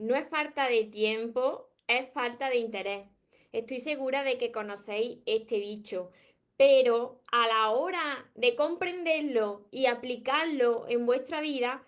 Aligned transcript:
no 0.00 0.16
es 0.16 0.28
falta 0.28 0.68
de 0.68 0.84
tiempo, 0.84 1.68
es 1.86 2.10
falta 2.12 2.48
de 2.48 2.56
interés. 2.56 3.06
Estoy 3.52 3.80
segura 3.80 4.24
de 4.24 4.38
que 4.38 4.50
conocéis 4.50 5.18
este 5.26 5.56
dicho, 5.56 6.10
pero 6.56 7.20
a 7.30 7.46
la 7.46 7.70
hora 7.70 8.30
de 8.34 8.56
comprenderlo 8.56 9.66
y 9.70 9.86
aplicarlo 9.86 10.86
en 10.88 11.04
vuestra 11.04 11.40
vida, 11.40 11.82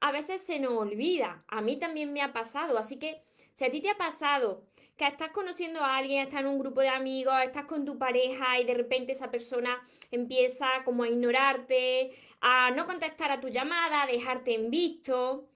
a 0.00 0.12
veces 0.12 0.42
se 0.42 0.58
nos 0.58 0.72
olvida. 0.72 1.44
A 1.48 1.62
mí 1.62 1.76
también 1.76 2.12
me 2.12 2.20
ha 2.20 2.32
pasado, 2.32 2.76
así 2.76 2.98
que 2.98 3.22
si 3.54 3.64
a 3.64 3.70
ti 3.70 3.80
te 3.80 3.90
ha 3.90 3.96
pasado 3.96 4.64
que 4.98 5.06
estás 5.06 5.30
conociendo 5.30 5.80
a 5.80 5.96
alguien, 5.96 6.22
estás 6.22 6.40
en 6.40 6.46
un 6.46 6.58
grupo 6.58 6.82
de 6.82 6.88
amigos, 6.88 7.34
estás 7.42 7.64
con 7.64 7.84
tu 7.84 7.98
pareja 7.98 8.60
y 8.60 8.64
de 8.64 8.74
repente 8.74 9.12
esa 9.12 9.30
persona 9.30 9.82
empieza 10.10 10.66
como 10.84 11.02
a 11.02 11.08
ignorarte, 11.08 12.12
a 12.40 12.70
no 12.72 12.86
contestar 12.86 13.32
a 13.32 13.40
tu 13.40 13.48
llamada, 13.48 14.02
a 14.02 14.06
dejarte 14.06 14.54
en 14.54 14.70
visto 14.70 15.48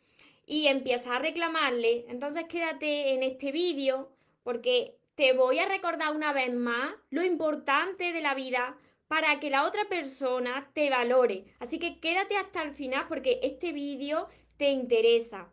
y 0.48 0.66
empiezas 0.66 1.08
a 1.08 1.18
reclamarle, 1.18 2.06
entonces 2.08 2.44
quédate 2.48 3.12
en 3.12 3.22
este 3.22 3.52
vídeo 3.52 4.10
porque 4.42 4.96
te 5.14 5.34
voy 5.34 5.58
a 5.58 5.68
recordar 5.68 6.16
una 6.16 6.32
vez 6.32 6.52
más 6.54 6.94
lo 7.10 7.22
importante 7.22 8.12
de 8.12 8.22
la 8.22 8.34
vida 8.34 8.76
para 9.08 9.40
que 9.40 9.50
la 9.50 9.64
otra 9.64 9.84
persona 9.90 10.70
te 10.72 10.88
valore. 10.88 11.44
Así 11.58 11.78
que 11.78 12.00
quédate 12.00 12.36
hasta 12.36 12.62
el 12.62 12.72
final 12.72 13.06
porque 13.08 13.40
este 13.42 13.72
vídeo 13.72 14.28
te 14.56 14.70
interesa. 14.70 15.48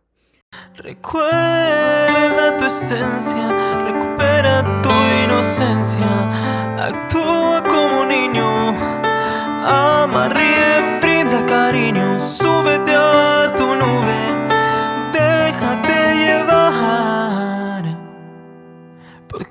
Recuerda 0.76 2.58
tu 2.58 2.66
esencia, 2.66 3.82
recupera 3.84 4.82
tu 4.82 4.90
inocencia, 5.26 6.78
actúa 6.78 7.62
como 7.68 8.06
niño, 8.06 8.70
ama, 9.66 10.30
ríe, 10.30 10.85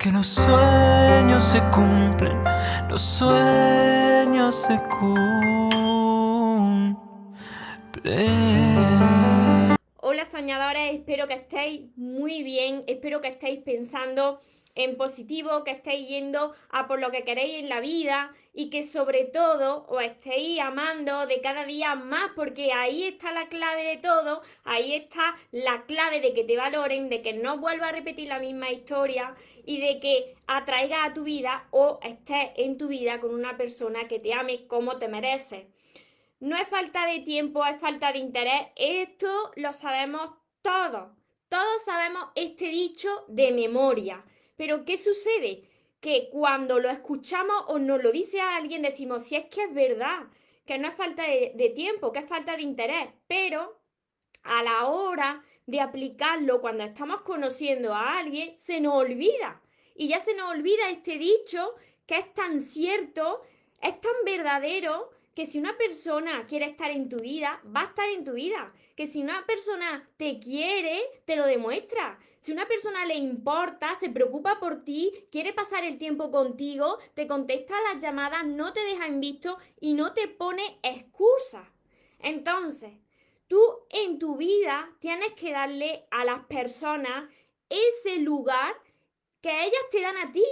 porque 0.05 0.19
los 0.19 0.27
sueños 0.27 1.43
se 1.43 1.61
cumplen, 1.71 2.45
los 2.91 3.01
sueños 3.01 4.55
se 4.55 4.79
cumplen. 4.99 6.97
Hola 10.03 10.25
soñadores, 10.27 10.95
espero 10.95 11.27
que 11.27 11.33
estéis 11.35 11.97
muy 11.97 12.43
bien, 12.43 12.85
espero 12.87 13.23
que 13.23 13.29
estéis 13.29 13.63
pensando 13.63 14.41
en 14.75 14.97
positivo, 14.97 15.65
que 15.65 15.71
estéis 15.71 16.07
yendo 16.09 16.53
a 16.71 16.87
por 16.87 17.01
lo 17.01 17.11
que 17.11 17.23
queréis 17.23 17.61
en 17.61 17.69
la 17.71 17.81
vida 17.81 18.35
y 18.53 18.71
que 18.71 18.83
sobre 18.83 19.25
todo 19.25 19.87
os 19.89 20.03
estéis 20.03 20.61
amando 20.61 21.27
de 21.27 21.41
cada 21.41 21.65
día 21.65 21.95
más, 21.95 22.33
porque 22.37 22.73
ahí 22.73 23.05
está 23.05 23.33
la 23.33 23.49
clave 23.49 23.85
de 23.85 23.97
todo, 23.97 24.43
ahí 24.65 24.95
está 24.95 25.37
la 25.51 25.85
clave 25.87 26.21
de 26.21 26.35
que 26.35 26.45
te 26.45 26.57
valoren, 26.57 27.09
de 27.09 27.23
que 27.23 27.33
no 27.33 27.59
vuelva 27.59 27.89
a 27.89 27.93
repetir 27.93 28.29
la 28.29 28.39
misma 28.39 28.71
historia 28.71 29.35
y 29.67 29.81
de 29.81 30.01
que 30.01 30.35
atraigas 30.47 31.11
a 31.11 31.15
tu 31.15 31.25
vida 31.25 31.67
o 31.71 31.99
estés 32.03 32.51
en 32.57 32.79
tu 32.79 32.89
vida 32.89 33.21
con 33.21 33.35
una 33.35 33.57
persona 33.57 34.09
que 34.09 34.19
te 34.19 34.35
ame 34.35 34.67
como 34.67 34.99
te 34.99 35.09
mereces. 35.09 35.67
No 36.41 36.57
es 36.57 36.69
falta 36.69 37.07
de 37.07 37.21
tiempo, 37.21 37.65
es 37.65 37.81
falta 37.81 38.13
de 38.13 38.19
interés. 38.19 38.69
Esto 38.77 39.51
lo 39.57 39.73
sabemos 39.73 40.31
todos. 40.63 41.11
Todos 41.49 41.85
sabemos 41.85 42.29
este 42.35 42.69
dicho 42.69 43.25
de 43.29 43.53
memoria. 43.53 44.25
Pero 44.57 44.85
¿qué 44.85 44.97
sucede? 44.97 45.69
Que 46.01 46.29
cuando 46.31 46.81
lo 46.81 46.91
escuchamos 46.91 47.65
o 47.69 47.79
nos 47.79 48.03
lo 48.03 48.13
dice 48.13 48.41
a 48.41 48.57
alguien 48.57 48.83
decimos, 48.83 49.25
si 49.25 49.37
es 49.37 49.47
que 49.47 49.63
es 49.65 49.75
verdad, 49.75 50.27
que 50.67 50.77
no 50.79 50.89
es 50.89 50.95
falta 50.95 51.23
de, 51.23 51.53
de 51.55 51.71
tiempo, 51.71 52.13
que 52.13 52.19
es 52.19 52.29
falta 52.29 52.57
de 52.57 52.63
interés. 52.63 53.09
Pero 53.27 53.81
a 54.43 54.63
la 54.63 54.87
hora 54.87 55.43
de 55.67 55.81
aplicarlo 55.81 56.61
cuando 56.61 56.85
estamos 56.85 57.23
conociendo 57.23 57.95
a 57.95 58.19
alguien, 58.19 58.57
se 58.59 58.81
nos 58.81 58.95
olvida. 58.95 59.61
Y 59.95 60.09
ya 60.09 60.21
se 60.21 60.35
nos 60.35 60.51
olvida 60.51 60.91
este 60.91 61.19
dicho 61.19 61.75
que 62.07 62.19
es 62.19 62.35
tan 62.35 62.63
cierto, 62.63 63.43
es 63.81 64.01
tan 64.01 64.13
verdadero 64.25 65.11
que 65.35 65.47
si 65.47 65.59
una 65.59 65.77
persona 65.77 66.47
quiere 66.47 66.67
estar 66.67 66.91
en 66.91 67.09
tu 67.09 67.19
vida, 67.19 67.61
va 67.65 67.83
a 67.83 67.85
estar 67.87 68.09
en 68.09 68.25
tu 68.25 68.33
vida. 68.33 68.73
Que 68.97 69.07
si 69.07 69.23
una 69.23 69.45
persona 69.47 70.09
te 70.17 70.39
quiere, 70.39 71.03
te 71.25 71.37
lo 71.37 71.47
demuestra. 71.47 72.19
Si 72.39 72.53
una 72.53 72.69
persona 72.69 73.05
le 73.05 73.15
importa, 73.15 73.95
se 73.97 74.11
preocupa 74.11 74.61
por 74.61 74.85
ti, 74.85 75.11
quiere 75.33 75.53
pasar 75.53 75.83
el 75.85 75.99
tiempo 75.99 76.31
contigo, 76.31 76.99
te 77.15 77.27
contesta 77.27 77.75
las 77.91 78.03
llamadas, 78.03 78.47
no 78.47 78.73
te 78.73 78.81
deja 78.81 79.07
en 79.07 79.21
visto 79.21 79.59
y 79.81 79.95
no 79.95 80.13
te 80.13 80.29
pone 80.29 80.79
excusas. 80.83 81.67
Entonces, 82.21 82.93
tú 83.49 83.61
en 83.91 84.19
tu 84.19 84.37
vida 84.37 84.91
tienes 85.01 85.33
que 85.35 85.53
darle 85.53 86.07
a 86.11 86.25
las 86.25 86.45
personas 86.47 87.29
ese 87.69 88.19
lugar 88.19 88.75
que 89.41 89.51
ellas 89.51 89.83
te 89.91 90.01
dan 90.01 90.17
a 90.17 90.33
ti. 90.33 90.45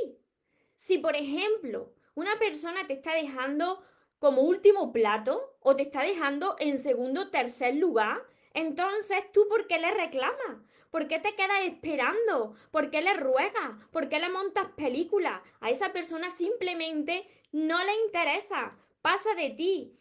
Si, 0.75 0.98
por 0.98 1.16
ejemplo, 1.16 1.92
una 2.14 2.38
persona 2.38 2.86
te 2.86 2.94
está 2.94 3.14
dejando 3.14 3.82
como 4.19 4.42
último 4.42 4.92
plato 4.92 5.56
o 5.60 5.75
te 5.76 5.82
está 5.82 6.02
dejando 6.02 6.56
en 6.58 6.78
segundo 6.78 7.22
o 7.22 7.31
tercer 7.31 7.76
lugar, 7.76 8.22
entonces 8.54 9.32
tú 9.32 9.48
¿por 9.48 9.66
qué 9.66 9.78
le 9.78 9.91
reclamas? 9.91 10.58
¿Por 10.91 11.08
qué 11.08 11.19
te 11.19 11.34
quedas 11.34 11.64
esperando? 11.64 12.54
¿Por 12.70 12.91
qué 12.91 13.00
le 13.00 13.14
ruegas? 13.14 13.70
¿Por 13.91 14.10
qué 14.10 14.20
le 14.20 14.28
montas 14.28 14.66
películas? 14.76 15.41
A 15.60 15.70
esa 15.70 15.92
persona 15.92 16.28
simplemente 16.28 17.26
no 17.50 17.82
le 17.82 17.94
interesa, 18.04 18.76
pasa 19.00 19.34
de 19.34 19.50
ti. 19.50 19.97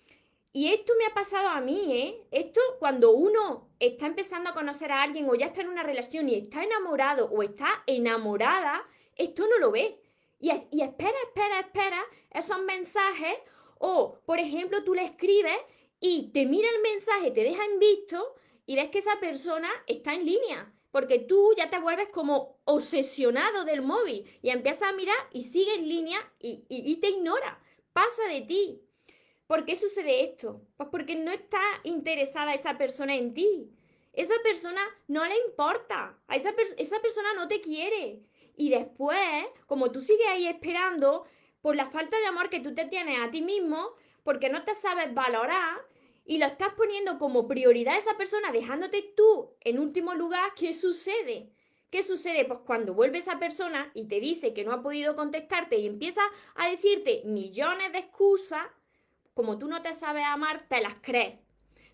Y 0.53 0.73
esto 0.73 0.94
me 0.97 1.06
ha 1.06 1.13
pasado 1.13 1.47
a 1.50 1.62
mí, 1.62 1.97
¿eh? 1.97 2.28
Esto 2.31 2.59
cuando 2.79 3.12
uno 3.12 3.69
está 3.79 4.07
empezando 4.07 4.50
a 4.50 4.53
conocer 4.53 4.91
a 4.91 5.01
alguien 5.01 5.29
o 5.29 5.35
ya 5.35 5.47
está 5.47 5.62
en 5.62 5.69
una 5.69 5.84
relación 5.84 6.28
y 6.28 6.35
está 6.35 6.63
enamorado 6.63 7.25
o 7.25 7.41
está 7.41 7.84
enamorada, 7.88 8.85
esto 9.16 9.47
no 9.47 9.57
lo 9.59 9.72
ve. 9.72 10.01
Y, 10.39 10.51
y 10.72 10.81
espera, 10.81 11.17
espera, 11.28 11.59
espera 11.59 12.03
esos 12.31 12.59
mensajes 12.63 13.38
o, 13.78 14.19
por 14.25 14.39
ejemplo, 14.39 14.84
tú 14.84 14.94
le 14.94 15.03
escribes 15.03 15.57
y 16.00 16.31
te 16.31 16.45
mira 16.45 16.68
el 16.69 16.81
mensaje, 16.81 17.31
te 17.31 17.44
deja 17.44 17.63
en 17.66 17.79
visto 17.79 18.35
y 18.66 18.75
ves 18.75 18.89
que 18.89 19.00
esa 19.00 19.19
persona 19.19 19.69
está 19.88 20.13
en 20.13 20.25
línea. 20.25 20.73
Porque 20.91 21.19
tú 21.19 21.53
ya 21.56 21.69
te 21.69 21.79
vuelves 21.79 22.09
como 22.09 22.59
obsesionado 22.66 23.63
del 23.63 23.81
móvil 23.81 24.25
y 24.41 24.50
empiezas 24.50 24.89
a 24.89 24.94
mirar 24.94 25.18
y 25.31 25.44
sigue 25.44 25.75
en 25.75 25.88
línea 25.88 26.19
y, 26.39 26.95
te 26.97 27.09
ignora. 27.09 27.63
Pasa 27.94 28.23
de 28.28 28.41
ti. 28.41 28.81
¿Por 29.51 29.66
qué 29.66 29.75
sucede 29.75 30.23
esto? 30.23 30.62
Pues 30.78 30.88
porque 30.89 31.13
no 31.13 31.29
está 31.29 31.59
interesada 31.84 32.53
esa 32.53 32.78
persona 32.78 33.16
en 33.16 33.34
ti. 33.34 33.69
Esa 34.13 34.35
persona 34.45 34.79
no 35.09 35.25
le 35.25 35.35
importa. 35.45 36.17
A 36.29 36.38
esa, 36.38 36.53
esa 36.78 37.01
persona 37.01 37.34
no 37.35 37.50
te 37.50 37.59
quiere. 37.59 38.22
Y 38.56 38.69
después, 38.69 39.19
como 39.67 39.91
tú 39.91 40.00
sigues 40.00 40.28
ahí 40.29 40.47
esperando, 40.47 41.25
por 41.62 41.75
la 41.75 41.85
falta 41.85 42.17
de 42.17 42.28
amor 42.28 42.50
que 42.50 42.62
tú 42.62 42.73
te 42.73 42.85
tienes 42.85 43.19
a 43.19 43.29
ti 43.29 43.41
mismo, 43.41 43.89
porque 44.23 44.47
no 44.47 44.63
te 44.63 44.73
sabes 44.73 45.13
valorar 45.13 45.81
y 46.23 46.38
lo 46.38 46.45
estás 46.45 46.73
poniendo 46.75 47.19
como 47.19 47.50
prioridad 47.50 47.95
a 47.95 47.97
esa 47.97 48.16
persona, 48.16 48.53
dejándote 48.53 49.01
tú 49.18 49.57
en 49.59 49.79
último 49.79 50.13
lugar, 50.13 50.53
¿qué 50.56 50.73
sucede? 50.73 51.51
¿Qué 51.89 52.03
sucede? 52.03 52.45
Pues 52.45 52.59
cuando 52.59 52.94
vuelve 52.94 53.18
esa 53.18 53.38
persona 53.38 53.91
y 53.95 54.06
te 54.06 54.22
dice 54.22 54.53
que 54.53 54.63
no 54.63 54.72
ha 54.72 54.81
podido 54.81 55.13
contestarte 55.13 55.78
y 55.78 55.88
empieza 55.88 56.22
a 56.56 56.69
decirte 56.69 57.23
millones 57.25 57.91
de 57.91 57.97
excusas, 57.97 58.66
como 59.34 59.58
tú 59.58 59.68
no 59.68 59.81
te 59.81 59.94
sabes 59.94 60.24
amar, 60.25 60.68
te 60.68 60.81
las 60.81 60.96
crees. 61.02 61.40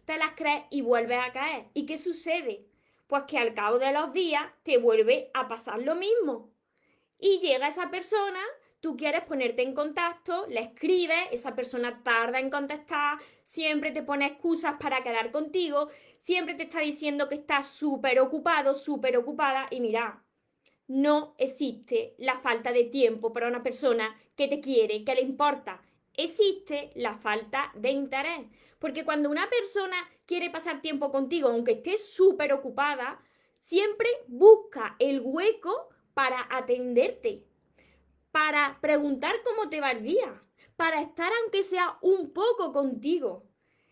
Te 0.06 0.18
las 0.18 0.32
crees 0.32 0.64
y 0.70 0.82
vuelves 0.82 1.20
a 1.20 1.32
caer. 1.32 1.66
¿Y 1.74 1.86
qué 1.86 1.98
sucede? 1.98 2.66
Pues 3.08 3.24
que 3.24 3.38
al 3.38 3.54
cabo 3.54 3.80
de 3.80 3.92
los 3.92 4.14
días 4.14 4.46
te 4.64 4.78
vuelve 4.78 5.32
a 5.34 5.48
pasar 5.48 5.80
lo 5.80 5.96
mismo. 5.96 6.52
Y 7.20 7.40
llega 7.40 7.68
esa 7.68 7.90
persona 7.90 8.40
tú 8.80 8.96
quieres 8.96 9.24
ponerte 9.24 9.64
en 9.64 9.74
contacto, 9.74 10.46
le 10.48 10.62
escribes, 10.62 11.28
esa 11.32 11.56
persona 11.56 12.02
tarda 12.04 12.40
en 12.40 12.50
contestar, 12.50 13.18
siempre 13.44 13.92
te 13.92 14.04
pone 14.04 14.26
excusas 14.26 14.76
para 14.80 15.04
quedar 15.04 15.32
contigo, 15.32 15.90
siempre 16.18 16.54
te 16.56 16.64
está 16.64 16.80
diciendo 16.80 17.28
que 17.28 17.36
está 17.36 17.64
súper 17.64 18.20
ocupado, 18.20 18.74
súper 18.74 19.18
ocupada 19.18 19.68
y 19.72 19.80
mira, 19.80 20.24
no 20.88 21.36
existe 21.38 22.16
la 22.18 22.40
falta 22.40 22.72
de 22.72 22.86
tiempo 22.86 23.34
para 23.34 23.48
una 23.48 23.64
persona 23.64 24.16
que 24.36 24.48
te 24.48 24.60
quiere, 24.60 25.04
que 25.04 25.16
le 25.16 25.22
importa. 25.22 25.82
Existe 26.18 26.92
la 26.96 27.16
falta 27.16 27.72
de 27.76 27.92
interés. 27.92 28.48
Porque 28.80 29.06
cuando 29.06 29.30
una 29.30 29.50
persona 29.50 29.96
quiere 30.26 30.50
pasar 30.50 30.82
tiempo 30.82 31.12
contigo, 31.12 31.50
aunque 31.50 31.74
esté 31.74 31.98
súper 31.98 32.52
ocupada, 32.52 33.24
siempre 33.60 34.10
busca 34.28 34.96
el 35.00 35.22
hueco 35.22 35.90
para 36.14 36.48
atenderte 36.52 37.48
para 38.38 38.78
preguntar 38.82 39.34
cómo 39.44 39.68
te 39.68 39.82
va 39.82 39.90
el 39.90 40.04
día, 40.04 40.44
para 40.76 41.02
estar 41.02 41.32
aunque 41.42 41.64
sea 41.64 41.98
un 42.02 42.34
poco 42.34 42.72
contigo. 42.72 43.48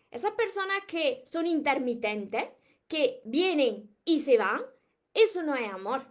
Esas 0.08 0.34
personas 0.34 0.84
que 0.86 1.24
son 1.26 1.46
intermitentes, 1.46 2.50
que 2.86 3.20
vienen 3.24 3.90
y 4.04 4.20
se 4.20 4.38
van, 4.38 4.62
eso 5.12 5.42
no 5.42 5.56
es 5.56 5.68
amor. 5.68 6.06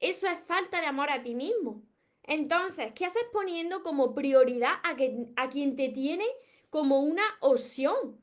Eso 0.00 0.26
es 0.26 0.40
falta 0.40 0.80
de 0.80 0.86
amor 0.88 1.10
a 1.10 1.22
ti 1.22 1.36
mismo. 1.36 1.84
Entonces, 2.26 2.92
¿qué 2.94 3.06
haces 3.06 3.24
poniendo 3.32 3.82
como 3.82 4.14
prioridad 4.14 4.74
a, 4.82 4.96
quien 5.48 5.76
te 5.76 5.88
tiene 5.88 6.26
como 6.70 7.00
una 7.00 7.24
opción? 7.40 8.20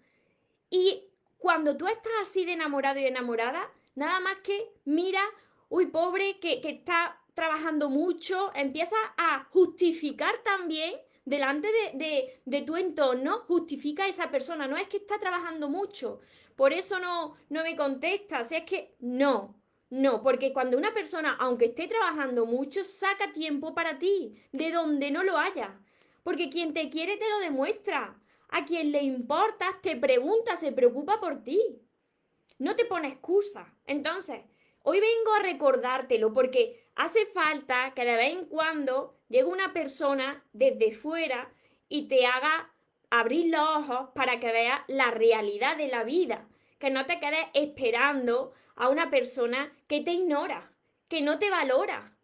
Y 0.70 1.04
cuando 1.38 1.78
tú 1.78 1.88
estás 1.88 2.14
así 2.22 2.46
de 2.46 2.54
enamorado 2.54 3.00
y 3.00 3.06
enamorada, 3.06 3.72
nada 3.96 4.20
más 4.20 4.38
que 4.44 4.72
mira 4.86 5.22
uy, 5.74 5.88
pobre, 5.88 6.40
que, 6.40 6.62
está 6.64 7.20
trabajando 7.34 7.90
mucho, 7.90 8.52
empieza 8.54 8.96
a 9.18 9.46
justificar 9.46 10.36
también 10.44 10.94
delante 11.26 11.68
de, 11.96 12.62
tu 12.62 12.78
entorno, 12.78 13.40
justifica 13.48 14.04
a 14.04 14.08
esa 14.08 14.30
persona. 14.30 14.68
No 14.68 14.78
es 14.78 14.88
que 14.88 14.98
está 14.98 15.18
trabajando 15.18 15.70
mucho, 15.70 16.20
por 16.56 16.74
eso 16.74 17.00
no, 17.00 17.38
no 17.50 17.64
me 17.64 17.76
contestas, 17.76 18.52
es 18.52 18.66
que 18.66 18.94
no. 19.00 19.56
No, 19.94 20.22
porque 20.24 20.54
cuando 20.54 20.78
una 20.78 20.94
persona, 20.94 21.36
aunque 21.40 21.66
esté 21.66 21.88
trabajando 21.88 22.46
mucho, 22.46 22.84
saca 22.84 23.32
tiempo 23.32 23.74
para 23.74 24.00
ti, 24.00 24.36
de 24.52 24.72
donde 24.72 25.12
no 25.12 25.24
lo 25.24 25.38
haya. 25.38 25.80
Porque 26.24 26.50
quien 26.50 26.74
te 26.74 26.90
quiere 26.90 27.18
te 27.18 27.30
lo 27.30 27.40
demuestra. 27.40 28.20
A 28.50 28.66
quien 28.66 28.92
le 28.92 29.02
importa, 29.02 29.80
te 29.82 29.96
pregunta, 29.96 30.56
se 30.56 30.72
preocupa 30.72 31.20
por 31.20 31.44
ti. 31.44 31.82
No 32.60 32.76
te 32.76 32.86
pone 32.86 33.08
excusa. 33.08 33.74
Entonces, 33.86 34.42
hoy 34.84 35.00
vengo 35.00 35.34
a 35.34 35.44
recordártelo 35.44 36.34
porque 36.34 36.84
Hace 36.96 37.26
falta 37.26 37.94
que 37.96 38.06
de 38.06 38.16
vez 38.16 38.34
en 38.34 38.46
cuando 38.46 39.18
llegue 39.28 39.46
una 39.46 39.74
persona 39.74 40.44
desde 40.54 40.92
fuera 40.92 41.52
y 41.90 42.08
te 42.08 42.28
haga 42.28 42.72
abrir 43.10 43.48
los 43.52 43.62
ojos 43.62 44.10
para 44.14 44.40
que 44.40 44.52
veas 44.52 44.82
la 44.88 45.10
realidad 45.10 45.76
de 45.76 45.88
la 45.88 46.04
vida, 46.04 46.48
que 46.78 46.92
no 46.92 47.06
te 47.06 47.20
quedes 47.20 47.46
esperando 47.54 48.54
a 48.76 48.90
una 48.90 49.10
persona 49.10 49.72
que 49.88 50.02
te 50.02 50.12
ignora, 50.12 50.72
que 51.08 51.22
no 51.22 51.40
te 51.40 51.50
valora. 51.50 52.18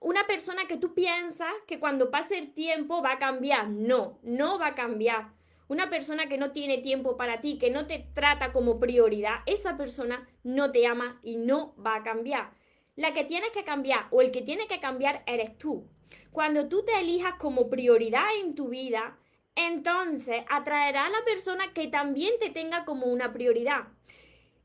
Una 0.00 0.26
persona 0.26 0.66
que 0.66 0.76
tú 0.76 0.94
piensas 0.94 1.52
que 1.66 1.80
cuando 1.80 2.10
pase 2.10 2.38
el 2.38 2.54
tiempo 2.54 3.02
va 3.02 3.12
a 3.12 3.18
cambiar. 3.18 3.68
No, 3.68 4.18
no 4.22 4.58
va 4.58 4.68
a 4.68 4.74
cambiar. 4.74 5.32
Una 5.66 5.90
persona 5.90 6.28
que 6.28 6.38
no 6.38 6.52
tiene 6.52 6.78
tiempo 6.78 7.16
para 7.16 7.40
ti, 7.40 7.58
que 7.58 7.70
no 7.70 7.86
te 7.86 8.06
trata 8.14 8.52
como 8.52 8.78
prioridad, 8.78 9.40
esa 9.46 9.76
persona 9.76 10.26
no 10.42 10.72
te 10.72 10.86
ama 10.86 11.20
y 11.22 11.36
no 11.36 11.74
va 11.76 11.96
a 11.96 12.02
cambiar. 12.02 12.52
La 12.96 13.12
que 13.12 13.24
tienes 13.24 13.50
que 13.50 13.64
cambiar 13.64 14.06
o 14.10 14.22
el 14.22 14.30
que 14.30 14.42
tiene 14.42 14.66
que 14.66 14.80
cambiar 14.80 15.22
eres 15.26 15.58
tú. 15.58 15.86
Cuando 16.32 16.68
tú 16.68 16.84
te 16.84 16.98
elijas 16.98 17.34
como 17.34 17.68
prioridad 17.68 18.26
en 18.40 18.54
tu 18.54 18.68
vida, 18.68 19.18
entonces 19.54 20.42
atraerá 20.48 21.06
a 21.06 21.10
la 21.10 21.24
persona 21.24 21.72
que 21.74 21.88
también 21.88 22.32
te 22.40 22.50
tenga 22.50 22.84
como 22.84 23.06
una 23.06 23.32
prioridad. 23.32 23.88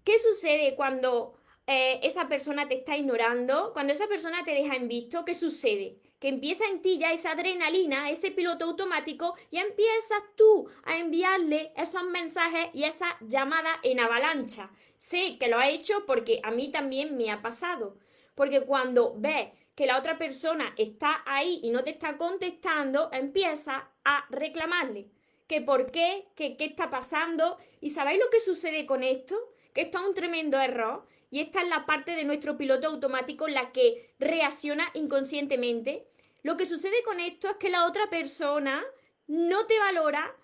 ¿Qué 0.03 0.19
sucede 0.19 0.75
cuando 0.75 1.35
eh, 1.65 2.01
esa 2.03 2.27
persona 2.27 2.67
te 2.67 2.75
está 2.75 2.97
ignorando? 2.97 3.71
Cuando 3.71 3.93
esa 3.93 4.07
persona 4.07 4.43
te 4.43 4.51
deja 4.51 4.75
en 4.75 4.89
visto, 4.89 5.23
¿qué 5.23 5.33
sucede? 5.33 5.97
Que 6.19 6.27
empieza 6.27 6.65
en 6.67 6.81
ti 6.81 6.97
ya 6.97 7.13
esa 7.13 7.31
adrenalina, 7.31 8.09
ese 8.09 8.31
piloto 8.31 8.65
automático 8.65 9.35
y 9.49 9.59
empiezas 9.59 10.21
tú 10.35 10.67
a 10.83 10.97
enviarle 10.97 11.71
esos 11.77 12.03
mensajes 12.03 12.67
y 12.73 12.83
esa 12.83 13.15
llamada 13.21 13.79
en 13.83 14.01
avalancha. 14.01 14.71
Sé 14.97 15.37
que 15.37 15.47
lo 15.47 15.57
ha 15.57 15.69
hecho 15.69 16.05
porque 16.05 16.41
a 16.43 16.51
mí 16.51 16.69
también 16.69 17.15
me 17.15 17.31
ha 17.31 17.41
pasado. 17.41 17.97
Porque 18.35 18.61
cuando 18.61 19.15
ves 19.17 19.49
que 19.75 19.85
la 19.85 19.97
otra 19.97 20.17
persona 20.17 20.73
está 20.77 21.23
ahí 21.25 21.61
y 21.63 21.69
no 21.69 21.83
te 21.83 21.91
está 21.91 22.17
contestando, 22.17 23.09
empieza 23.13 23.89
a 24.03 24.25
reclamarle. 24.29 25.07
Que 25.47 25.61
por 25.61 25.91
qué, 25.91 26.27
que 26.35 26.57
qué 26.57 26.65
está 26.65 26.89
pasando. 26.89 27.57
¿Y 27.79 27.91
sabéis 27.91 28.19
lo 28.19 28.29
que 28.29 28.39
sucede 28.39 28.85
con 28.85 29.03
esto? 29.03 29.52
Que 29.73 29.81
esto 29.81 29.99
es 29.99 30.05
un 30.05 30.13
tremendo 30.13 30.59
error. 30.59 31.05
Y 31.31 31.39
esta 31.39 31.61
es 31.61 31.67
la 31.67 31.85
parte 31.85 32.15
de 32.15 32.25
nuestro 32.25 32.57
piloto 32.57 32.87
automático 32.87 33.47
la 33.47 33.71
que 33.71 34.13
reacciona 34.19 34.89
inconscientemente. 34.93 36.07
Lo 36.43 36.57
que 36.57 36.65
sucede 36.65 37.01
con 37.03 37.19
esto 37.19 37.49
es 37.49 37.55
que 37.57 37.69
la 37.69 37.85
otra 37.85 38.09
persona 38.09 38.83
no 39.27 39.65
te 39.65 39.79
valora 39.79 40.35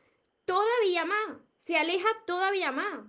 todavía 0.46 1.06
más, 1.06 1.38
se 1.60 1.78
aleja 1.78 2.08
todavía 2.26 2.72
más. 2.72 3.06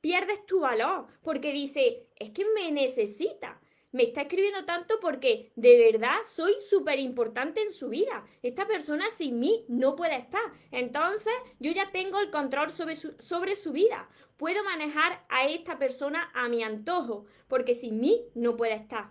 Pierdes 0.00 0.46
tu 0.46 0.60
valor 0.60 1.06
porque 1.22 1.52
dice, 1.52 2.06
es 2.16 2.30
que 2.30 2.46
me 2.54 2.70
necesita 2.70 3.60
me 3.92 4.02
está 4.04 4.22
escribiendo 4.22 4.64
tanto 4.64 5.00
porque 5.00 5.52
de 5.56 5.90
verdad 5.90 6.16
soy 6.26 6.54
súper 6.60 6.98
importante 6.98 7.62
en 7.62 7.72
su 7.72 7.88
vida. 7.88 8.24
Esta 8.42 8.66
persona 8.66 9.08
sin 9.10 9.40
mí 9.40 9.64
no 9.68 9.96
puede 9.96 10.16
estar. 10.16 10.42
Entonces 10.70 11.32
yo 11.58 11.72
ya 11.72 11.90
tengo 11.90 12.20
el 12.20 12.30
control 12.30 12.70
sobre 12.70 12.96
su, 12.96 13.14
sobre 13.18 13.56
su 13.56 13.72
vida. 13.72 14.08
Puedo 14.36 14.62
manejar 14.62 15.24
a 15.28 15.46
esta 15.46 15.78
persona 15.78 16.30
a 16.34 16.48
mi 16.48 16.62
antojo 16.62 17.26
porque 17.48 17.74
sin 17.74 18.00
mí 18.00 18.26
no 18.34 18.56
puede 18.56 18.74
estar. 18.74 19.10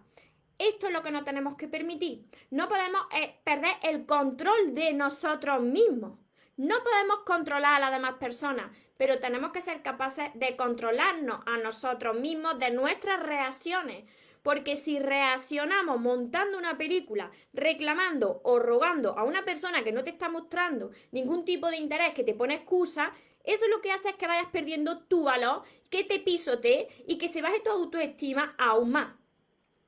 Esto 0.59 0.87
es 0.87 0.93
lo 0.93 1.03
que 1.03 1.11
no 1.11 1.23
tenemos 1.23 1.55
que 1.55 1.67
permitir. 1.67 2.25
No 2.49 2.67
podemos 2.67 3.01
eh, 3.13 3.39
perder 3.43 3.75
el 3.83 4.05
control 4.05 4.73
de 4.73 4.93
nosotros 4.93 5.61
mismos. 5.61 6.19
No 6.55 6.83
podemos 6.83 7.19
controlar 7.23 7.75
a 7.75 7.79
las 7.79 7.91
demás 7.91 8.15
personas, 8.15 8.71
pero 8.97 9.19
tenemos 9.19 9.51
que 9.51 9.61
ser 9.61 9.83
capaces 9.83 10.31
de 10.33 10.55
controlarnos 10.55 11.41
a 11.45 11.57
nosotros 11.57 12.19
mismos 12.19 12.57
de 12.57 12.71
nuestras 12.71 13.21
reacciones. 13.21 14.05
Porque 14.47 14.77
si 14.77 14.97
reaccionamos 14.97 15.99
montando 15.99 16.57
una 16.57 16.77
película, 16.77 17.31
reclamando 17.51 18.39
o 18.45 18.59
rogando 18.59 19.19
a 19.19 19.25
una 19.25 19.43
persona 19.43 19.83
que 19.83 19.91
no 19.91 20.05
te 20.05 20.11
está 20.11 20.29
mostrando 20.29 20.91
ningún 21.11 21.43
tipo 21.43 21.67
de 21.69 21.75
interés, 21.75 22.13
que 22.13 22.23
te 22.23 22.33
pone 22.33 22.53
excusa, 22.55 23.11
eso 23.43 23.67
lo 23.67 23.81
que 23.81 23.91
hace 23.91 24.07
es 24.07 24.15
que 24.15 24.25
vayas 24.25 24.47
perdiendo 24.49 24.99
tu 24.99 25.23
valor, 25.23 25.63
que 25.89 26.05
te 26.05 26.19
pisote 26.19 26.87
y 27.05 27.17
que 27.17 27.27
se 27.27 27.41
baje 27.41 27.59
tu 27.59 27.71
autoestima 27.71 28.55
aún 28.57 28.91
más. 28.91 29.15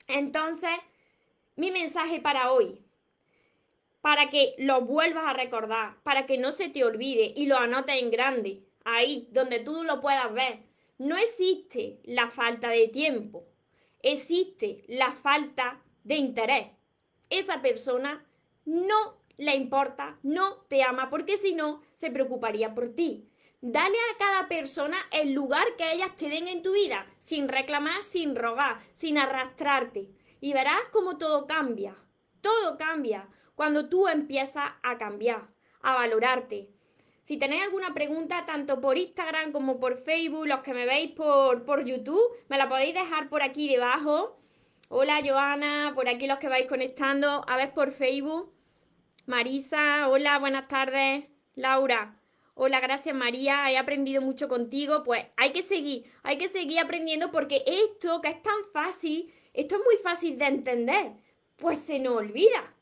Entonces, 0.09 0.71
mi 1.56 1.71
mensaje 1.71 2.19
para 2.19 2.51
hoy, 2.51 2.83
para 4.01 4.29
que 4.29 4.56
lo 4.57 4.81
vuelvas 4.81 5.25
a 5.25 5.31
recordar, 5.31 5.95
para 6.03 6.25
que 6.25 6.38
no 6.38 6.51
se 6.51 6.67
te 6.67 6.83
olvide 6.83 7.31
y 7.33 7.45
lo 7.45 7.56
anotes 7.56 7.95
en 7.95 8.11
grande, 8.11 8.65
ahí 8.83 9.29
donde 9.31 9.61
tú 9.61 9.85
lo 9.85 10.01
puedas 10.01 10.33
ver. 10.33 10.59
No 10.97 11.15
existe 11.15 12.01
la 12.03 12.27
falta 12.27 12.67
de 12.71 12.89
tiempo 12.89 13.48
existe 14.01 14.83
la 14.87 15.11
falta 15.11 15.81
de 16.03 16.15
interés. 16.15 16.67
Esa 17.29 17.61
persona 17.61 18.25
no 18.65 19.19
le 19.37 19.55
importa, 19.55 20.17
no 20.23 20.57
te 20.67 20.83
ama, 20.83 21.09
porque 21.09 21.37
si 21.37 21.53
no, 21.53 21.81
se 21.93 22.11
preocuparía 22.11 22.73
por 22.73 22.89
ti. 22.89 23.29
Dale 23.61 23.97
a 23.97 24.17
cada 24.17 24.47
persona 24.47 24.97
el 25.11 25.33
lugar 25.33 25.65
que 25.77 25.91
ellas 25.91 26.15
te 26.15 26.25
en 26.37 26.61
tu 26.61 26.73
vida, 26.73 27.05
sin 27.19 27.47
reclamar, 27.47 28.03
sin 28.03 28.35
rogar, 28.35 28.79
sin 28.93 29.17
arrastrarte. 29.17 30.09
Y 30.39 30.53
verás 30.53 30.81
cómo 30.91 31.17
todo 31.17 31.45
cambia. 31.45 31.95
Todo 32.41 32.77
cambia 32.77 33.27
cuando 33.55 33.89
tú 33.89 34.07
empiezas 34.07 34.71
a 34.81 34.97
cambiar, 34.97 35.49
a 35.81 35.93
valorarte, 35.93 36.69
si 37.29 37.37
tenéis 37.37 37.61
alguna 37.61 37.93
pregunta, 37.93 38.43
tanto 38.47 38.81
por 38.81 38.97
Instagram 38.97 39.51
como 39.51 39.79
por 39.79 39.97
Facebook, 39.97 40.47
los 40.47 40.61
que 40.61 40.73
me 40.73 40.87
veis 40.87 41.11
por, 41.11 41.63
por 41.63 41.85
YouTube, 41.85 42.35
me 42.47 42.57
la 42.57 42.68
podéis 42.68 42.95
dejar 42.95 43.30
por 43.30 43.44
aquí 43.44 43.69
debajo. 43.69 44.39
Hola 44.87 45.21
Joana, 45.23 45.92
por 45.94 46.09
aquí 46.09 46.25
los 46.25 46.39
que 46.39 46.49
vais 46.49 46.65
conectando, 46.65 47.45
a 47.47 47.56
ver 47.56 47.75
por 47.75 47.92
Facebook. 47.92 48.51
Marisa, 49.27 50.09
hola, 50.09 50.39
buenas 50.39 50.68
tardes. 50.68 51.25
Laura, 51.54 52.19
hola, 52.56 52.80
gracias 52.80 53.15
María, 53.15 53.69
he 53.69 53.77
aprendido 53.77 54.23
mucho 54.23 54.47
contigo. 54.47 55.04
Pues 55.04 55.23
hay 55.37 55.51
que 55.51 55.61
seguir, 55.61 56.11
hay 56.23 56.39
que 56.39 56.49
seguir 56.49 56.80
aprendiendo 56.80 57.30
porque 57.30 57.63
esto 57.68 58.21
que 58.21 58.30
es 58.30 58.42
tan 58.42 58.57
fácil, 58.73 59.31
esto 59.54 59.75
es 59.75 59.81
muy 59.85 59.97
fácil 59.97 60.35
de 60.39 60.45
entender, 60.45 61.11
pues 61.57 61.77
se 61.77 61.99
nos 61.99 62.15
olvida. 62.15 62.73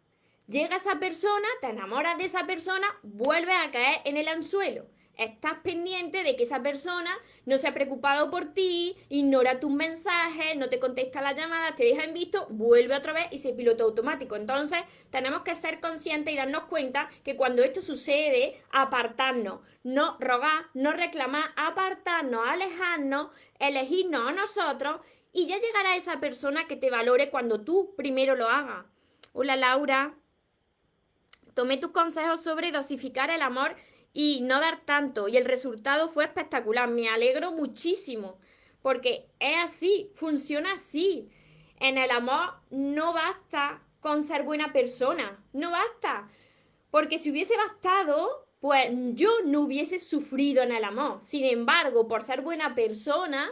Llega 0.49 0.77
esa 0.77 0.97
persona, 0.97 1.45
te 1.59 1.67
enamoras 1.67 2.17
de 2.17 2.23
esa 2.23 2.45
persona, 2.45 2.87
vuelves 3.03 3.53
a 3.53 3.69
caer 3.69 3.99
en 4.05 4.15
el 4.15 4.29
anzuelo. 4.29 4.85
Estás 5.17 5.55
pendiente 5.61 6.23
de 6.23 6.37
que 6.37 6.43
esa 6.43 6.61
persona 6.61 7.11
no 7.45 7.57
se 7.57 7.67
ha 7.67 7.73
preocupado 7.73 8.31
por 8.31 8.53
ti, 8.53 8.95
ignora 9.09 9.59
tus 9.59 9.71
mensajes, 9.71 10.55
no 10.55 10.69
te 10.69 10.79
contesta 10.79 11.21
las 11.21 11.35
llamadas, 11.35 11.75
te 11.75 11.83
deja 11.83 12.05
en 12.05 12.13
visto, 12.13 12.47
vuelve 12.49 12.95
otra 12.95 13.11
vez 13.11 13.25
y 13.31 13.39
se 13.39 13.51
piloto 13.51 13.83
automático. 13.83 14.37
Entonces, 14.37 14.79
tenemos 15.09 15.41
que 15.41 15.53
ser 15.53 15.81
conscientes 15.81 16.33
y 16.33 16.37
darnos 16.37 16.63
cuenta 16.65 17.09
que 17.25 17.35
cuando 17.35 17.61
esto 17.61 17.81
sucede, 17.81 18.63
apartarnos, 18.71 19.59
no 19.83 20.15
rogar, 20.21 20.67
no 20.73 20.93
reclamar, 20.93 21.51
apartarnos, 21.57 22.47
alejarnos, 22.47 23.31
elegirnos 23.59 24.29
a 24.29 24.31
nosotros 24.31 25.01
y 25.33 25.45
ya 25.45 25.59
llegará 25.59 25.97
esa 25.97 26.21
persona 26.21 26.67
que 26.67 26.77
te 26.77 26.89
valore 26.89 27.31
cuando 27.31 27.65
tú 27.65 27.95
primero 27.97 28.37
lo 28.37 28.47
hagas. 28.47 28.85
Hola 29.33 29.57
Laura. 29.57 30.15
Tomé 31.57 31.77
tus 31.77 31.89
consejos 31.89 32.43
sobre 32.43 32.71
dosificar 32.71 33.31
el 33.31 33.41
amor 33.41 33.75
y 34.13 34.41
no 34.41 34.59
dar 34.59 34.85
tanto 34.85 35.27
y 35.27 35.37
el 35.37 35.45
resultado 35.45 36.07
fue 36.07 36.25
espectacular. 36.25 36.87
Me 36.87 37.09
alegro 37.09 37.51
muchísimo 37.51 38.37
porque 38.83 39.31
es 39.39 39.57
así, 39.63 40.11
funciona 40.13 40.73
así. 40.73 41.31
En 41.79 41.97
el 41.97 42.11
amor 42.11 42.59
no 42.69 43.11
basta 43.11 43.81
con 44.01 44.21
ser 44.21 44.43
buena 44.43 44.71
persona, 44.71 45.43
no 45.51 45.71
basta. 45.71 46.29
Porque 46.91 47.17
si 47.17 47.31
hubiese 47.31 47.57
bastado, 47.57 48.47
pues 48.59 48.91
yo 49.15 49.31
no 49.43 49.61
hubiese 49.61 49.97
sufrido 49.97 50.61
en 50.61 50.71
el 50.71 50.83
amor. 50.83 51.21
Sin 51.23 51.43
embargo, 51.43 52.07
por 52.07 52.21
ser 52.21 52.41
buena 52.41 52.75
persona, 52.75 53.49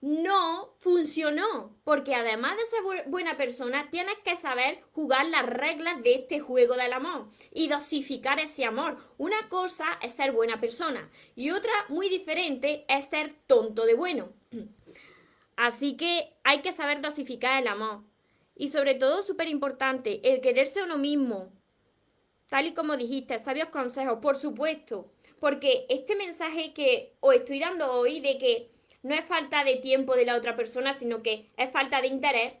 no 0.00 0.74
funcionó, 0.78 1.76
porque 1.82 2.14
además 2.14 2.56
de 2.56 2.66
ser 2.66 3.08
buena 3.08 3.36
persona, 3.36 3.90
tienes 3.90 4.16
que 4.24 4.36
saber 4.36 4.82
jugar 4.92 5.26
las 5.26 5.44
reglas 5.46 6.02
de 6.02 6.14
este 6.14 6.38
juego 6.38 6.74
del 6.74 6.92
amor 6.92 7.28
y 7.52 7.68
dosificar 7.68 8.38
ese 8.38 8.64
amor. 8.64 8.98
Una 9.18 9.48
cosa 9.48 9.98
es 10.00 10.12
ser 10.12 10.32
buena 10.32 10.60
persona 10.60 11.10
y 11.34 11.50
otra 11.50 11.72
muy 11.88 12.08
diferente 12.08 12.84
es 12.88 13.06
ser 13.06 13.32
tonto 13.46 13.86
de 13.86 13.94
bueno. 13.94 14.32
Así 15.56 15.96
que 15.96 16.36
hay 16.44 16.62
que 16.62 16.70
saber 16.70 17.00
dosificar 17.00 17.60
el 17.60 17.66
amor. 17.66 18.04
Y 18.54 18.68
sobre 18.68 18.94
todo, 18.94 19.22
súper 19.22 19.48
importante, 19.48 20.20
el 20.32 20.40
quererse 20.40 20.82
uno 20.82 20.98
mismo. 20.98 21.52
Tal 22.48 22.66
y 22.66 22.74
como 22.74 22.96
dijiste, 22.96 23.38
sabios 23.38 23.68
consejos, 23.68 24.18
por 24.20 24.36
supuesto. 24.36 25.10
Porque 25.40 25.86
este 25.88 26.16
mensaje 26.16 26.72
que 26.72 27.16
os 27.20 27.34
estoy 27.34 27.60
dando 27.60 27.92
hoy 27.92 28.20
de 28.20 28.38
que 28.38 28.77
no 29.02 29.14
es 29.14 29.24
falta 29.24 29.64
de 29.64 29.76
tiempo 29.76 30.16
de 30.16 30.24
la 30.24 30.36
otra 30.36 30.56
persona, 30.56 30.92
sino 30.92 31.22
que 31.22 31.46
es 31.56 31.70
falta 31.70 32.00
de 32.00 32.08
interés, 32.08 32.54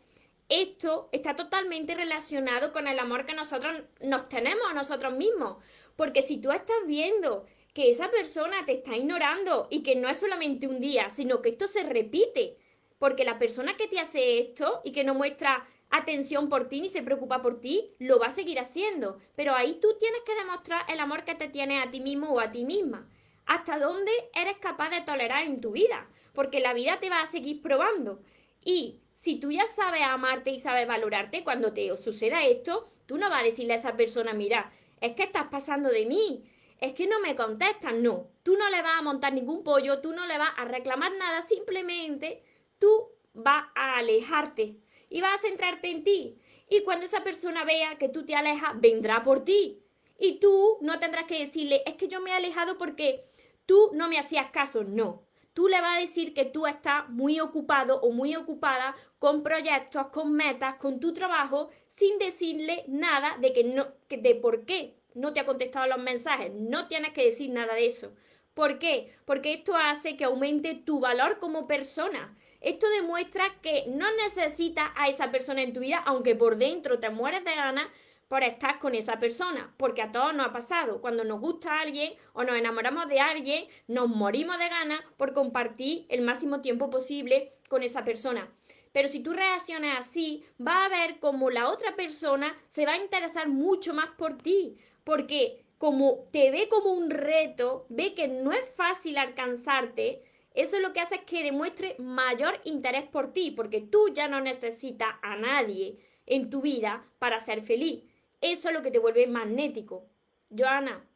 esto 0.48 1.10
está 1.12 1.36
totalmente 1.36 1.94
relacionado 1.94 2.72
con 2.72 2.88
el 2.88 2.98
amor 2.98 3.26
que 3.26 3.34
nosotros 3.34 3.82
nos 4.00 4.28
tenemos 4.28 4.70
a 4.70 4.74
nosotros 4.74 5.14
mismos. 5.14 5.62
Porque 5.94 6.22
si 6.22 6.38
tú 6.38 6.52
estás 6.52 6.78
viendo 6.86 7.44
que 7.74 7.90
esa 7.90 8.10
persona 8.10 8.64
te 8.64 8.72
está 8.72 8.96
ignorando 8.96 9.68
y 9.70 9.82
que 9.82 9.94
no 9.94 10.08
es 10.08 10.18
solamente 10.18 10.66
un 10.66 10.80
día, 10.80 11.10
sino 11.10 11.42
que 11.42 11.50
esto 11.50 11.68
se 11.68 11.82
repite, 11.82 12.56
porque 12.98 13.24
la 13.24 13.38
persona 13.38 13.76
que 13.76 13.88
te 13.88 14.00
hace 14.00 14.38
esto 14.38 14.80
y 14.84 14.92
que 14.92 15.04
no 15.04 15.14
muestra 15.14 15.68
atención 15.90 16.48
por 16.48 16.68
ti 16.68 16.80
ni 16.80 16.88
se 16.88 17.02
preocupa 17.02 17.42
por 17.42 17.60
ti, 17.60 17.94
lo 17.98 18.18
va 18.18 18.26
a 18.26 18.30
seguir 18.30 18.58
haciendo. 18.58 19.18
Pero 19.36 19.54
ahí 19.54 19.78
tú 19.80 19.96
tienes 19.98 20.20
que 20.24 20.34
demostrar 20.34 20.82
el 20.88 21.00
amor 21.00 21.24
que 21.24 21.34
te 21.34 21.48
tienes 21.48 21.86
a 21.86 21.90
ti 21.90 22.00
mismo 22.00 22.30
o 22.30 22.40
a 22.40 22.50
ti 22.50 22.64
misma. 22.64 23.08
Hasta 23.46 23.78
dónde 23.78 24.12
eres 24.34 24.58
capaz 24.58 24.90
de 24.90 25.02
tolerar 25.02 25.44
en 25.44 25.60
tu 25.60 25.72
vida. 25.72 26.08
Porque 26.38 26.60
la 26.60 26.72
vida 26.72 27.00
te 27.00 27.10
va 27.10 27.20
a 27.20 27.26
seguir 27.26 27.60
probando. 27.62 28.22
Y 28.64 29.00
si 29.12 29.40
tú 29.40 29.50
ya 29.50 29.66
sabes 29.66 30.02
amarte 30.02 30.52
y 30.52 30.60
sabes 30.60 30.86
valorarte, 30.86 31.42
cuando 31.42 31.72
te 31.72 31.96
suceda 31.96 32.44
esto, 32.44 32.88
tú 33.06 33.18
no 33.18 33.28
vas 33.28 33.40
a 33.40 33.44
decirle 33.44 33.72
a 33.72 33.76
esa 33.78 33.96
persona, 33.96 34.34
mira, 34.34 34.70
es 35.00 35.16
que 35.16 35.24
estás 35.24 35.48
pasando 35.50 35.88
de 35.88 36.06
mí, 36.06 36.48
es 36.78 36.92
que 36.92 37.08
no 37.08 37.18
me 37.18 37.34
contestas, 37.34 37.92
no. 37.94 38.28
Tú 38.44 38.56
no 38.56 38.70
le 38.70 38.82
vas 38.82 39.00
a 39.00 39.02
montar 39.02 39.32
ningún 39.32 39.64
pollo, 39.64 39.98
tú 39.98 40.12
no 40.12 40.26
le 40.26 40.38
vas 40.38 40.52
a 40.56 40.64
reclamar 40.64 41.10
nada, 41.18 41.42
simplemente 41.42 42.44
tú 42.78 43.08
vas 43.34 43.64
a 43.74 43.96
alejarte 43.98 44.76
y 45.10 45.20
vas 45.20 45.40
a 45.40 45.48
centrarte 45.48 45.90
en 45.90 46.04
ti. 46.04 46.38
Y 46.70 46.82
cuando 46.84 47.06
esa 47.06 47.24
persona 47.24 47.64
vea 47.64 47.98
que 47.98 48.08
tú 48.08 48.24
te 48.24 48.36
alejas, 48.36 48.80
vendrá 48.80 49.24
por 49.24 49.44
ti. 49.44 49.82
Y 50.20 50.38
tú 50.38 50.78
no 50.82 51.00
tendrás 51.00 51.24
que 51.24 51.40
decirle, 51.40 51.82
es 51.84 51.96
que 51.96 52.06
yo 52.06 52.20
me 52.20 52.30
he 52.30 52.34
alejado 52.34 52.78
porque 52.78 53.24
tú 53.66 53.90
no 53.92 54.08
me 54.08 54.20
hacías 54.20 54.52
caso. 54.52 54.84
No. 54.84 55.27
Tú 55.58 55.66
le 55.66 55.80
vas 55.80 55.96
a 55.96 56.00
decir 56.00 56.34
que 56.34 56.44
tú 56.44 56.68
estás 56.68 57.08
muy 57.08 57.40
ocupado 57.40 58.00
o 58.00 58.12
muy 58.12 58.36
ocupada 58.36 58.94
con 59.18 59.42
proyectos, 59.42 60.06
con 60.06 60.32
metas, 60.32 60.76
con 60.76 61.00
tu 61.00 61.12
trabajo, 61.12 61.68
sin 61.88 62.16
decirle 62.20 62.84
nada 62.86 63.36
de 63.40 63.52
que 63.52 63.64
no, 63.64 63.88
de 64.08 64.36
por 64.36 64.64
qué 64.66 64.94
no 65.14 65.32
te 65.32 65.40
ha 65.40 65.46
contestado 65.46 65.88
los 65.88 65.98
mensajes. 65.98 66.52
No 66.54 66.86
tienes 66.86 67.12
que 67.12 67.24
decir 67.24 67.50
nada 67.50 67.74
de 67.74 67.86
eso. 67.86 68.12
¿Por 68.54 68.78
qué? 68.78 69.12
Porque 69.24 69.52
esto 69.52 69.74
hace 69.74 70.16
que 70.16 70.26
aumente 70.26 70.76
tu 70.76 71.00
valor 71.00 71.40
como 71.40 71.66
persona. 71.66 72.38
Esto 72.60 72.88
demuestra 72.90 73.60
que 73.60 73.82
no 73.88 74.06
necesitas 74.14 74.90
a 74.94 75.08
esa 75.08 75.32
persona 75.32 75.62
en 75.62 75.72
tu 75.72 75.80
vida, 75.80 76.00
aunque 76.06 76.36
por 76.36 76.56
dentro 76.56 77.00
te 77.00 77.10
mueres 77.10 77.42
de 77.42 77.56
ganas 77.56 77.88
por 78.28 78.42
estar 78.42 78.78
con 78.78 78.94
esa 78.94 79.18
persona, 79.18 79.74
porque 79.76 80.02
a 80.02 80.12
todos 80.12 80.34
nos 80.34 80.46
ha 80.46 80.52
pasado. 80.52 81.00
Cuando 81.00 81.24
nos 81.24 81.40
gusta 81.40 81.80
alguien 81.80 82.12
o 82.34 82.44
nos 82.44 82.56
enamoramos 82.56 83.08
de 83.08 83.20
alguien, 83.20 83.66
nos 83.86 84.08
morimos 84.08 84.58
de 84.58 84.68
ganas 84.68 85.00
por 85.16 85.32
compartir 85.32 86.06
el 86.10 86.22
máximo 86.22 86.60
tiempo 86.60 86.90
posible 86.90 87.54
con 87.68 87.82
esa 87.82 88.04
persona. 88.04 88.52
Pero 88.92 89.08
si 89.08 89.20
tú 89.20 89.32
reaccionas 89.32 89.98
así, 89.98 90.44
va 90.64 90.84
a 90.84 90.88
ver 90.88 91.18
como 91.20 91.50
la 91.50 91.68
otra 91.68 91.96
persona 91.96 92.56
se 92.68 92.86
va 92.86 92.92
a 92.92 93.02
interesar 93.02 93.48
mucho 93.48 93.94
más 93.94 94.10
por 94.16 94.38
ti, 94.38 94.76
porque 95.04 95.64
como 95.78 96.28
te 96.32 96.50
ve 96.50 96.68
como 96.68 96.92
un 96.92 97.10
reto, 97.10 97.86
ve 97.88 98.14
que 98.14 98.28
no 98.28 98.52
es 98.52 98.68
fácil 98.74 99.16
alcanzarte, 99.16 100.22
eso 100.54 100.80
lo 100.80 100.92
que 100.92 101.00
hace 101.00 101.16
es 101.16 101.20
que 101.22 101.44
demuestre 101.44 101.94
mayor 101.98 102.60
interés 102.64 103.04
por 103.04 103.32
ti, 103.32 103.52
porque 103.52 103.80
tú 103.80 104.08
ya 104.12 104.26
no 104.26 104.40
necesitas 104.40 105.14
a 105.22 105.36
nadie 105.36 105.98
en 106.26 106.50
tu 106.50 106.62
vida 106.62 107.06
para 107.18 107.38
ser 107.38 107.62
feliz. 107.62 108.02
Eso 108.40 108.68
es 108.68 108.74
lo 108.74 108.82
que 108.82 108.90
te 108.90 108.98
vuelve 108.98 109.26
magnético. 109.26 110.08
Joana, 110.56 111.06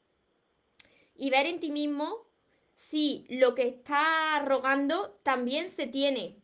y 1.14 1.30
ver 1.30 1.46
en 1.46 1.60
ti 1.60 1.70
mismo 1.70 2.26
si 2.74 3.26
lo 3.28 3.54
que 3.54 3.68
estás 3.68 4.44
rogando 4.44 5.18
también 5.22 5.70
se 5.70 5.86
tiene. 5.86 6.38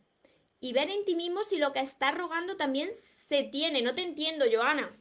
Y 0.59 0.73
ver 0.73 0.89
en 0.89 1.05
ti 1.05 1.15
mismo 1.15 1.43
si 1.43 1.57
lo 1.57 1.73
que 1.73 1.79
estás 1.79 2.15
rogando 2.15 2.57
también 2.57 2.89
se 3.27 3.43
tiene. 3.43 3.81
No 3.81 3.95
te 3.95 4.03
entiendo, 4.03 4.45
Joana. 4.51 4.95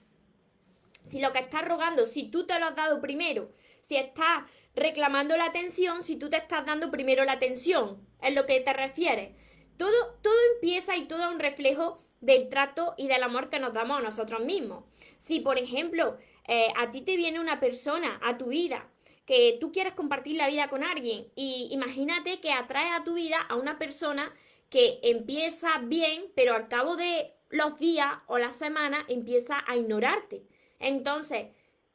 Si 1.06 1.20
lo 1.20 1.32
que 1.32 1.38
estás 1.38 1.64
rogando, 1.64 2.06
si 2.06 2.30
tú 2.30 2.46
te 2.46 2.58
lo 2.58 2.66
has 2.66 2.76
dado 2.76 3.00
primero, 3.00 3.50
si 3.80 3.96
estás 3.96 4.44
reclamando 4.78 5.36
la 5.36 5.46
atención 5.46 6.02
si 6.02 6.16
tú 6.16 6.30
te 6.30 6.36
estás 6.36 6.64
dando 6.64 6.90
primero 6.90 7.24
la 7.24 7.32
atención, 7.32 8.06
es 8.22 8.34
lo 8.34 8.46
que 8.46 8.60
te 8.60 8.72
refieres. 8.72 9.34
Todo, 9.76 10.18
todo 10.22 10.34
empieza 10.54 10.96
y 10.96 11.06
todo 11.06 11.28
es 11.28 11.34
un 11.34 11.40
reflejo 11.40 12.04
del 12.20 12.48
trato 12.48 12.94
y 12.96 13.08
del 13.08 13.22
amor 13.22 13.48
que 13.48 13.58
nos 13.58 13.72
damos 13.72 13.98
a 13.98 14.02
nosotros 14.02 14.44
mismos. 14.44 14.84
Si, 15.18 15.40
por 15.40 15.58
ejemplo, 15.58 16.16
eh, 16.46 16.72
a 16.76 16.90
ti 16.90 17.02
te 17.02 17.16
viene 17.16 17.40
una 17.40 17.60
persona 17.60 18.18
a 18.22 18.38
tu 18.38 18.46
vida 18.46 18.88
que 19.26 19.58
tú 19.60 19.72
quieres 19.72 19.92
compartir 19.92 20.36
la 20.36 20.48
vida 20.48 20.68
con 20.68 20.82
alguien 20.82 21.28
y 21.34 21.68
imagínate 21.70 22.40
que 22.40 22.50
atraes 22.50 22.98
a 22.98 23.04
tu 23.04 23.14
vida 23.14 23.36
a 23.48 23.56
una 23.56 23.78
persona 23.78 24.32
que 24.70 25.00
empieza 25.02 25.78
bien, 25.82 26.32
pero 26.34 26.54
al 26.54 26.68
cabo 26.68 26.96
de 26.96 27.34
los 27.50 27.78
días 27.78 28.08
o 28.26 28.38
las 28.38 28.56
semanas 28.56 29.04
empieza 29.08 29.62
a 29.66 29.76
ignorarte. 29.76 30.46
Entonces, 30.78 31.48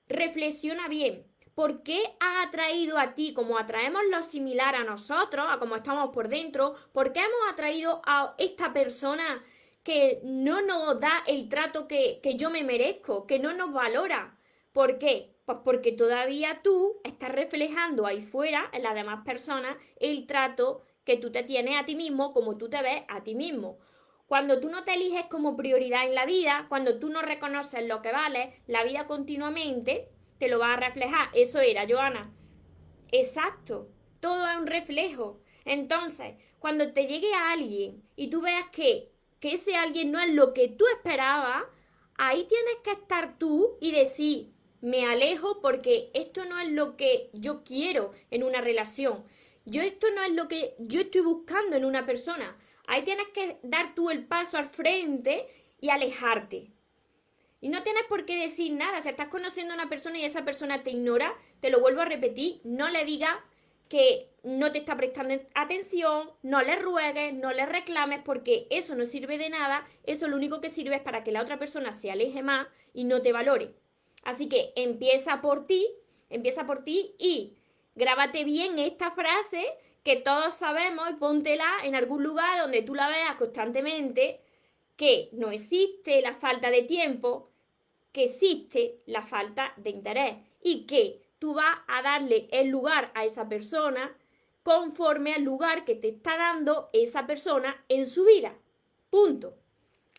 reflexiona 0.07 0.87
bien, 0.87 1.25
¿por 1.55 1.83
qué 1.83 2.03
ha 2.19 2.43
atraído 2.43 2.97
a 2.97 3.13
ti, 3.13 3.33
como 3.33 3.57
atraemos 3.57 4.01
lo 4.11 4.21
similar 4.23 4.75
a 4.75 4.83
nosotros, 4.83 5.47
a 5.49 5.59
como 5.59 5.75
estamos 5.75 6.09
por 6.13 6.27
dentro? 6.27 6.75
¿Por 6.91 7.13
qué 7.13 7.21
hemos 7.21 7.51
atraído 7.51 8.01
a 8.05 8.35
esta 8.37 8.73
persona 8.73 9.43
que 9.83 10.19
no 10.23 10.61
nos 10.61 10.99
da 10.99 11.23
el 11.27 11.49
trato 11.49 11.87
que, 11.87 12.19
que 12.23 12.35
yo 12.35 12.49
me 12.49 12.63
merezco, 12.63 13.27
que 13.27 13.39
no 13.39 13.53
nos 13.53 13.73
valora? 13.73 14.37
¿Por 14.71 14.97
qué? 14.97 15.35
Pues 15.45 15.59
porque 15.63 15.91
todavía 15.91 16.61
tú 16.63 17.01
estás 17.03 17.31
reflejando 17.31 18.05
ahí 18.05 18.21
fuera, 18.21 18.69
en 18.73 18.83
las 18.83 18.95
demás 18.95 19.23
personas, 19.25 19.77
el 19.99 20.25
trato 20.25 20.83
que 21.03 21.17
tú 21.17 21.31
te 21.31 21.43
tienes 21.43 21.77
a 21.77 21.85
ti 21.85 21.95
mismo, 21.95 22.33
como 22.33 22.57
tú 22.57 22.69
te 22.69 22.81
ves 22.81 23.03
a 23.09 23.23
ti 23.23 23.35
mismo. 23.35 23.77
Cuando 24.25 24.59
tú 24.59 24.69
no 24.69 24.83
te 24.83 24.93
eliges 24.93 25.25
como 25.29 25.55
prioridad 25.55 26.05
en 26.05 26.15
la 26.15 26.25
vida, 26.25 26.65
cuando 26.69 26.97
tú 26.97 27.09
no 27.09 27.21
reconoces 27.21 27.85
lo 27.85 28.01
que 28.01 28.11
vale, 28.11 28.61
la 28.67 28.83
vida 28.83 29.05
continuamente 29.05 30.09
te 30.39 30.47
lo 30.47 30.59
va 30.59 30.73
a 30.73 30.77
reflejar. 30.77 31.29
Eso 31.33 31.59
era, 31.59 31.85
Joana. 31.87 32.33
Exacto. 33.11 33.89
Todo 34.19 34.49
es 34.49 34.57
un 34.57 34.67
reflejo. 34.67 35.41
Entonces, 35.65 36.35
cuando 36.59 36.93
te 36.93 37.05
llegue 37.05 37.33
a 37.33 37.51
alguien 37.51 38.01
y 38.15 38.29
tú 38.29 38.41
veas 38.41 38.67
que, 38.71 39.12
que 39.43 39.55
ese 39.55 39.75
alguien 39.75 40.09
no 40.09 40.21
es 40.21 40.29
lo 40.29 40.53
que 40.53 40.69
tú 40.69 40.85
esperabas, 40.95 41.65
ahí 42.15 42.45
tienes 42.45 42.75
que 42.81 42.91
estar 42.91 43.37
tú 43.37 43.77
y 43.81 43.91
decir, 43.91 44.53
me 44.79 45.05
alejo 45.05 45.59
porque 45.59 46.11
esto 46.13 46.45
no 46.45 46.57
es 46.59 46.69
lo 46.69 46.95
que 46.95 47.29
yo 47.33 47.61
quiero 47.65 48.13
en 48.31 48.43
una 48.43 48.61
relación. 48.61 49.25
Yo 49.65 49.81
esto 49.81 50.07
no 50.15 50.23
es 50.23 50.31
lo 50.31 50.47
que 50.47 50.75
yo 50.79 51.01
estoy 51.01 51.19
buscando 51.19 51.75
en 51.75 51.83
una 51.83 52.05
persona. 52.05 52.57
Ahí 52.87 53.03
tienes 53.03 53.27
que 53.33 53.59
dar 53.63 53.93
tú 53.95 54.11
el 54.11 54.25
paso 54.25 54.57
al 54.57 54.67
frente 54.67 55.45
y 55.81 55.89
alejarte. 55.89 56.71
Y 57.59 57.67
no 57.67 57.83
tienes 57.83 58.03
por 58.03 58.23
qué 58.23 58.37
decir 58.37 58.71
nada. 58.71 59.01
Si 59.01 59.09
estás 59.09 59.27
conociendo 59.27 59.73
a 59.73 59.75
una 59.75 59.89
persona 59.89 60.19
y 60.19 60.23
esa 60.23 60.45
persona 60.45 60.83
te 60.83 60.91
ignora, 60.91 61.35
te 61.59 61.69
lo 61.69 61.81
vuelvo 61.81 61.99
a 61.99 62.05
repetir, 62.05 62.61
no 62.63 62.87
le 62.87 63.03
digas 63.03 63.35
que 63.89 64.29
no 64.43 64.71
te 64.71 64.79
está 64.79 64.97
prestando 64.97 65.35
atención, 65.55 66.31
no 66.41 66.61
le 66.61 66.75
ruegues, 66.75 67.33
no 67.33 67.53
le 67.53 67.65
reclames, 67.65 68.21
porque 68.23 68.67
eso 68.69 68.95
no 68.95 69.05
sirve 69.05 69.37
de 69.37 69.49
nada. 69.49 69.87
Eso 70.03 70.27
lo 70.27 70.35
único 70.35 70.61
que 70.61 70.69
sirve 70.69 70.95
es 70.95 71.01
para 71.01 71.23
que 71.23 71.31
la 71.31 71.41
otra 71.41 71.59
persona 71.59 71.91
se 71.91 72.11
aleje 72.11 72.41
más 72.43 72.67
y 72.93 73.05
no 73.05 73.21
te 73.21 73.31
valore. 73.31 73.73
Así 74.23 74.47
que 74.47 74.73
empieza 74.75 75.41
por 75.41 75.65
ti, 75.65 75.87
empieza 76.29 76.65
por 76.65 76.83
ti 76.83 77.15
y 77.17 77.55
grábate 77.95 78.43
bien 78.43 78.79
esta 78.79 79.11
frase 79.11 79.65
que 80.03 80.17
todos 80.17 80.53
sabemos 80.53 81.09
y 81.09 81.15
póntela 81.15 81.69
en 81.83 81.95
algún 81.95 82.23
lugar 82.23 82.59
donde 82.59 82.81
tú 82.81 82.95
la 82.95 83.07
veas 83.07 83.35
constantemente, 83.35 84.41
que 84.97 85.29
no 85.31 85.51
existe 85.51 86.21
la 86.21 86.35
falta 86.35 86.69
de 86.69 86.83
tiempo, 86.83 87.51
que 88.11 88.25
existe 88.25 89.01
la 89.05 89.23
falta 89.23 89.73
de 89.77 89.89
interés 89.89 90.35
y 90.61 90.85
que 90.85 91.22
tú 91.43 91.55
vas 91.55 91.77
a 91.87 92.01
darle 92.01 92.47
el 92.51 92.69
lugar 92.69 93.11
a 93.15 93.25
esa 93.25 93.49
persona 93.49 94.15
conforme 94.63 95.33
al 95.33 95.43
lugar 95.43 95.83
que 95.83 95.93
te 95.93 96.07
está 96.07 96.37
dando 96.37 96.89
esa 96.93 97.27
persona 97.27 97.83
en 97.89 98.07
su 98.07 98.23
vida. 98.23 98.55
Punto. 99.09 99.53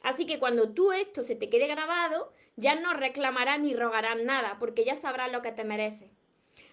Así 0.02 0.26
que 0.26 0.38
cuando 0.38 0.74
tú 0.74 0.92
esto 0.92 1.22
se 1.22 1.34
te 1.34 1.48
quede 1.48 1.66
grabado, 1.66 2.30
ya 2.56 2.74
no 2.74 2.92
reclamarás 2.92 3.58
ni 3.58 3.72
rogarás 3.72 4.22
nada, 4.22 4.58
porque 4.60 4.84
ya 4.84 4.96
sabrás 4.96 5.32
lo 5.32 5.40
que 5.40 5.52
te 5.52 5.64
mereces. 5.64 6.10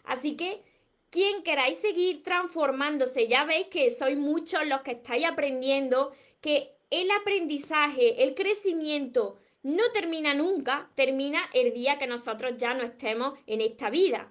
Así 0.04 0.36
que, 0.36 0.62
quien 1.10 1.44
queráis 1.44 1.78
seguir 1.78 2.22
transformándose, 2.22 3.30
ya 3.30 3.46
veis 3.46 3.68
que 3.68 3.90
sois 3.90 4.18
muchos 4.18 4.68
los 4.68 4.82
que 4.82 4.92
estáis 4.92 5.28
aprendiendo 5.28 6.12
que 6.42 6.76
el 6.90 7.10
aprendizaje, 7.12 8.22
el 8.24 8.36
crecimiento 8.36 9.38
no 9.64 9.84
termina 9.94 10.34
nunca, 10.34 10.90
termina 10.96 11.40
el 11.54 11.74
día 11.74 11.98
que 11.98 12.08
nosotros 12.08 12.58
ya 12.58 12.74
no 12.74 12.84
estemos 12.84 13.40
en 13.48 13.62
esta 13.62 13.90
vida. 13.90 14.30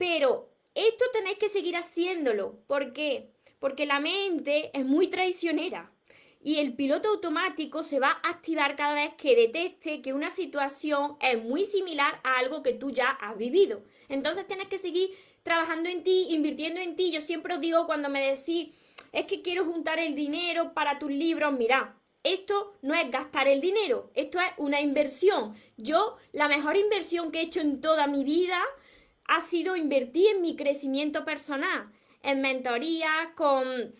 Pero 0.00 0.48
esto 0.74 1.04
tenéis 1.12 1.36
que 1.36 1.50
seguir 1.50 1.76
haciéndolo. 1.76 2.58
¿Por 2.66 2.94
qué? 2.94 3.28
Porque 3.58 3.84
la 3.84 4.00
mente 4.00 4.70
es 4.72 4.86
muy 4.86 5.08
traicionera. 5.08 5.92
y 6.42 6.56
el 6.56 6.72
piloto 6.72 7.10
automático 7.10 7.82
se 7.82 8.00
va 8.00 8.12
a 8.22 8.30
activar 8.30 8.74
cada 8.74 8.94
vez 8.94 9.12
que 9.18 9.36
detecte 9.36 10.00
que 10.00 10.14
una 10.14 10.30
situación 10.30 11.18
es 11.20 11.44
muy 11.44 11.66
similar 11.66 12.18
a 12.24 12.38
algo 12.38 12.62
que 12.62 12.72
tú 12.72 12.90
ya 12.92 13.10
has 13.10 13.36
vivido. 13.36 13.82
Entonces 14.08 14.46
tienes 14.46 14.68
que 14.68 14.78
seguir 14.78 15.10
trabajando 15.42 15.90
en 15.90 16.02
ti, 16.02 16.28
invirtiendo 16.30 16.80
en 16.80 16.96
ti. 16.96 17.10
Yo 17.10 17.20
siempre 17.20 17.52
os 17.56 17.60
digo 17.60 17.84
cuando 17.84 18.08
me 18.08 18.22
decís, 18.22 18.70
es 19.12 19.26
que 19.26 19.42
quiero 19.42 19.66
juntar 19.66 19.98
el 19.98 20.14
dinero 20.14 20.72
para 20.72 20.98
tus 20.98 21.10
libros, 21.10 21.52
mira, 21.52 21.94
esto 22.22 22.72
no 22.80 22.94
es 22.94 23.10
gastar 23.10 23.46
el 23.46 23.60
dinero, 23.60 24.10
esto 24.14 24.40
es 24.40 24.48
una 24.56 24.80
inversión. 24.80 25.54
Yo, 25.76 26.16
la 26.32 26.48
mejor 26.48 26.78
inversión 26.78 27.30
que 27.30 27.40
he 27.40 27.42
hecho 27.42 27.60
en 27.60 27.82
toda 27.82 28.06
mi 28.06 28.24
vida 28.24 28.62
ha 29.30 29.40
sido 29.40 29.76
invertir 29.76 30.36
en 30.36 30.42
mi 30.42 30.56
crecimiento 30.56 31.24
personal, 31.24 31.90
en 32.22 32.40
mentoría, 32.42 33.32
con 33.36 33.94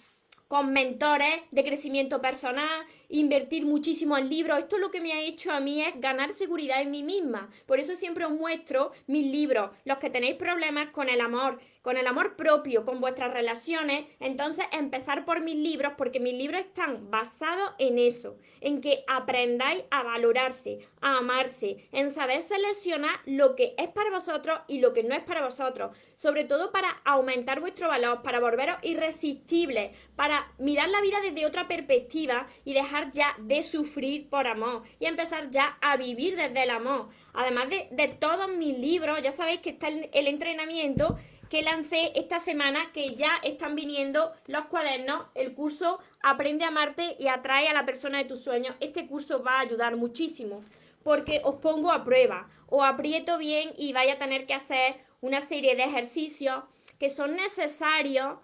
con 0.50 0.72
mentores 0.72 1.42
de 1.52 1.62
crecimiento 1.62 2.20
personal, 2.20 2.84
invertir 3.10 3.66
muchísimo 3.66 4.16
en 4.16 4.28
libros. 4.28 4.58
Esto 4.58 4.78
lo 4.78 4.90
que 4.90 5.00
me 5.00 5.12
ha 5.12 5.20
hecho 5.20 5.52
a 5.52 5.60
mí 5.60 5.82
es 5.82 5.92
ganar 6.00 6.32
seguridad 6.32 6.80
en 6.80 6.90
mí 6.90 7.02
misma. 7.02 7.50
Por 7.66 7.78
eso 7.78 7.94
siempre 7.94 8.24
os 8.24 8.32
muestro 8.32 8.92
mis 9.06 9.30
libros. 9.30 9.70
Los 9.84 9.98
que 9.98 10.10
tenéis 10.10 10.36
problemas 10.36 10.90
con 10.90 11.08
el 11.08 11.20
amor, 11.20 11.60
con 11.82 11.96
el 11.96 12.06
amor 12.06 12.36
propio, 12.36 12.84
con 12.84 13.00
vuestras 13.00 13.32
relaciones, 13.32 14.04
entonces 14.20 14.66
empezar 14.72 15.24
por 15.24 15.40
mis 15.40 15.56
libros, 15.56 15.94
porque 15.96 16.20
mis 16.20 16.34
libros 16.34 16.60
están 16.60 17.10
basados 17.10 17.72
en 17.78 17.98
eso, 17.98 18.36
en 18.60 18.80
que 18.80 19.04
aprendáis 19.08 19.84
a 19.90 20.02
valorarse, 20.02 20.86
a 21.00 21.18
amarse, 21.18 21.88
en 21.92 22.10
saber 22.10 22.42
seleccionar 22.42 23.20
lo 23.24 23.56
que 23.56 23.74
es 23.78 23.88
para 23.88 24.10
vosotros 24.10 24.60
y 24.68 24.80
lo 24.80 24.92
que 24.92 25.02
no 25.02 25.14
es 25.14 25.22
para 25.22 25.42
vosotros, 25.42 25.96
sobre 26.14 26.44
todo 26.44 26.70
para 26.70 27.00
aumentar 27.04 27.60
vuestro 27.60 27.88
valor, 27.88 28.22
para 28.22 28.40
volveros 28.40 28.76
irresistibles, 28.82 29.96
para 30.16 30.52
mirar 30.58 30.90
la 30.90 31.00
vida 31.00 31.20
desde 31.22 31.46
otra 31.46 31.66
perspectiva 31.66 32.46
y 32.64 32.74
dejar 32.74 32.99
ya 33.10 33.34
de 33.38 33.62
sufrir 33.62 34.28
por 34.28 34.46
amor 34.46 34.82
y 34.98 35.06
empezar 35.06 35.50
ya 35.50 35.78
a 35.80 35.96
vivir 35.96 36.36
desde 36.36 36.62
el 36.62 36.70
amor. 36.70 37.08
Además 37.32 37.68
de, 37.68 38.16
todos 38.20 38.48
mis 38.50 38.78
libros, 38.78 39.22
ya 39.22 39.30
sabéis 39.30 39.60
que 39.60 39.70
está 39.70 39.88
el 39.88 40.26
entrenamiento 40.26 41.18
que 41.48 41.62
lancé 41.62 42.12
esta 42.14 42.38
semana, 42.38 42.92
que 42.92 43.16
ya 43.16 43.40
están 43.42 43.74
viniendo 43.74 44.32
los 44.46 44.66
cuadernos, 44.66 45.26
el 45.34 45.52
curso 45.54 45.98
Aprende 46.22 46.64
a 46.64 46.68
amarte 46.68 47.16
y 47.18 47.28
atrae 47.28 47.68
a 47.68 47.72
la 47.72 47.86
persona 47.86 48.18
de 48.18 48.26
tus 48.26 48.44
sueños. 48.44 48.76
Este 48.80 49.06
curso 49.06 49.42
va 49.42 49.56
a 49.56 49.60
ayudar 49.60 49.96
muchísimo 49.96 50.62
porque 51.02 51.40
os 51.44 51.56
pongo 51.56 51.90
a 51.92 52.04
prueba, 52.04 52.50
os 52.68 52.84
aprieto 52.84 53.38
bien 53.38 53.72
y 53.78 53.94
vaya 53.94 54.14
a 54.14 54.18
tener 54.18 54.44
que 54.44 54.52
hacer 54.52 55.00
una 55.22 55.40
serie 55.40 55.76
de 55.76 55.84
ejercicios 55.84 56.62
que 56.98 57.08
son 57.08 57.36
necesarios 57.36 58.34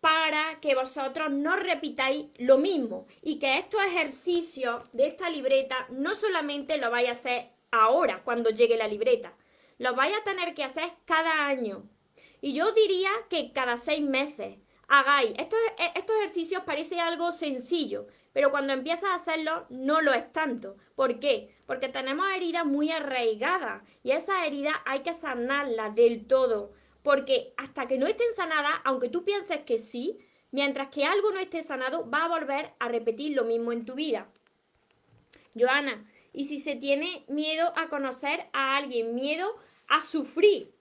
para 0.00 0.60
que 0.60 0.74
vosotros 0.74 1.30
no 1.30 1.56
repitáis 1.56 2.26
lo 2.36 2.58
mismo 2.58 3.06
y 3.22 3.38
que 3.38 3.58
estos 3.58 3.82
ejercicios 3.84 4.84
de 4.92 5.06
esta 5.06 5.28
libreta 5.30 5.86
no 5.90 6.14
solamente 6.14 6.78
lo 6.78 6.90
vais 6.90 7.08
a 7.08 7.12
hacer 7.12 7.50
ahora 7.70 8.22
cuando 8.24 8.50
llegue 8.50 8.76
la 8.76 8.88
libreta, 8.88 9.34
lo 9.78 9.94
vais 9.94 10.14
a 10.16 10.24
tener 10.24 10.54
que 10.54 10.64
hacer 10.64 10.90
cada 11.04 11.46
año, 11.46 11.84
y 12.40 12.52
yo 12.52 12.72
diría 12.72 13.10
que 13.28 13.52
cada 13.52 13.76
seis 13.76 14.02
meses 14.02 14.56
hagáis. 14.86 15.32
Estos, 15.38 15.58
e, 15.78 15.98
estos 15.98 16.16
ejercicios 16.16 16.62
parece 16.64 17.00
algo 17.00 17.32
sencillo, 17.32 18.06
pero 18.32 18.50
cuando 18.50 18.72
empiezas 18.72 19.10
a 19.10 19.14
hacerlo 19.14 19.66
no 19.70 20.00
lo 20.00 20.12
es 20.12 20.32
tanto. 20.32 20.76
¿Por 20.94 21.18
qué? 21.18 21.56
Porque 21.66 21.88
tenemos 21.88 22.30
heridas 22.30 22.64
muy 22.64 22.90
arraigadas 22.90 23.82
y 24.02 24.12
esas 24.12 24.46
heridas 24.46 24.74
hay 24.86 25.00
que 25.00 25.14
sanarlas 25.14 25.94
del 25.94 26.26
todo. 26.26 26.72
Porque 27.08 27.54
hasta 27.56 27.86
que 27.86 27.96
no 27.96 28.06
estén 28.06 28.34
sanadas, 28.36 28.82
aunque 28.84 29.08
tú 29.08 29.24
pienses 29.24 29.60
que 29.60 29.78
sí, 29.78 30.18
mientras 30.50 30.88
que 30.88 31.06
algo 31.06 31.32
no 31.32 31.40
esté 31.40 31.62
sanado, 31.62 32.06
va 32.10 32.26
a 32.26 32.28
volver 32.28 32.74
a 32.78 32.88
repetir 32.88 33.34
lo 33.34 33.44
mismo 33.44 33.72
en 33.72 33.86
tu 33.86 33.94
vida. 33.94 34.30
Joana, 35.58 36.06
¿y 36.34 36.44
si 36.44 36.60
se 36.60 36.76
tiene 36.76 37.24
miedo 37.26 37.72
a 37.76 37.88
conocer 37.88 38.50
a 38.52 38.76
alguien, 38.76 39.14
miedo 39.14 39.56
a 39.86 40.02
sufrir? 40.02 40.74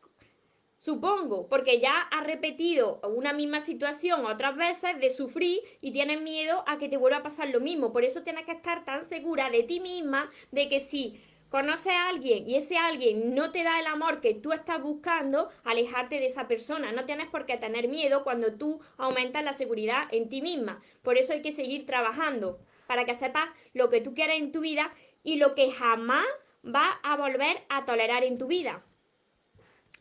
Supongo, 0.77 1.47
porque 1.47 1.79
ya 1.79 1.97
has 2.11 2.27
repetido 2.27 2.99
una 3.03 3.31
misma 3.31 3.61
situación 3.61 4.25
otras 4.25 4.57
veces 4.57 4.99
de 4.99 5.09
sufrir 5.09 5.61
y 5.79 5.91
tienes 5.91 6.21
miedo 6.21 6.65
a 6.67 6.77
que 6.77 6.89
te 6.89 6.97
vuelva 6.97 7.19
a 7.19 7.23
pasar 7.23 7.47
lo 7.51 7.61
mismo. 7.61 7.93
Por 7.93 8.03
eso 8.03 8.23
tienes 8.23 8.45
que 8.45 8.51
estar 8.51 8.83
tan 8.83 9.05
segura 9.05 9.49
de 9.49 9.63
ti 9.63 9.79
misma 9.79 10.29
de 10.51 10.67
que 10.67 10.81
si 10.81 11.23
conoces 11.49 11.93
a 11.93 12.10
alguien 12.10 12.49
y 12.49 12.55
ese 12.55 12.77
alguien 12.77 13.33
no 13.36 13.51
te 13.51 13.63
da 13.63 13.79
el 13.79 13.88
amor 13.88 14.21
que 14.21 14.33
tú 14.33 14.51
estás 14.51 14.81
buscando, 14.81 15.49
alejarte 15.63 16.19
de 16.19 16.27
esa 16.27 16.47
persona. 16.47 16.91
No 16.91 17.05
tienes 17.05 17.27
por 17.27 17.45
qué 17.45 17.57
tener 17.57 17.88
miedo 17.88 18.23
cuando 18.23 18.53
tú 18.53 18.81
aumentas 18.97 19.43
la 19.43 19.53
seguridad 19.53 20.03
en 20.12 20.29
ti 20.29 20.41
misma. 20.41 20.81
Por 21.03 21.17
eso 21.17 21.33
hay 21.33 21.41
que 21.41 21.51
seguir 21.51 21.86
trabajando 21.86 22.60
para 22.88 23.05
que 23.05 23.13
sepas 23.13 23.49
lo 23.73 23.89
que 23.89 24.01
tú 24.01 24.13
quieres 24.13 24.38
en 24.38 24.51
tu 24.51 24.62
vida 24.62 24.93
y 25.23 25.38
lo 25.38 25.55
que 25.55 25.71
jamás 25.71 26.25
va 26.65 26.99
a 27.03 27.15
volver 27.15 27.63
a 27.69 27.86
tolerar 27.86 28.23
en 28.23 28.38
tu 28.38 28.47
vida. 28.47 28.83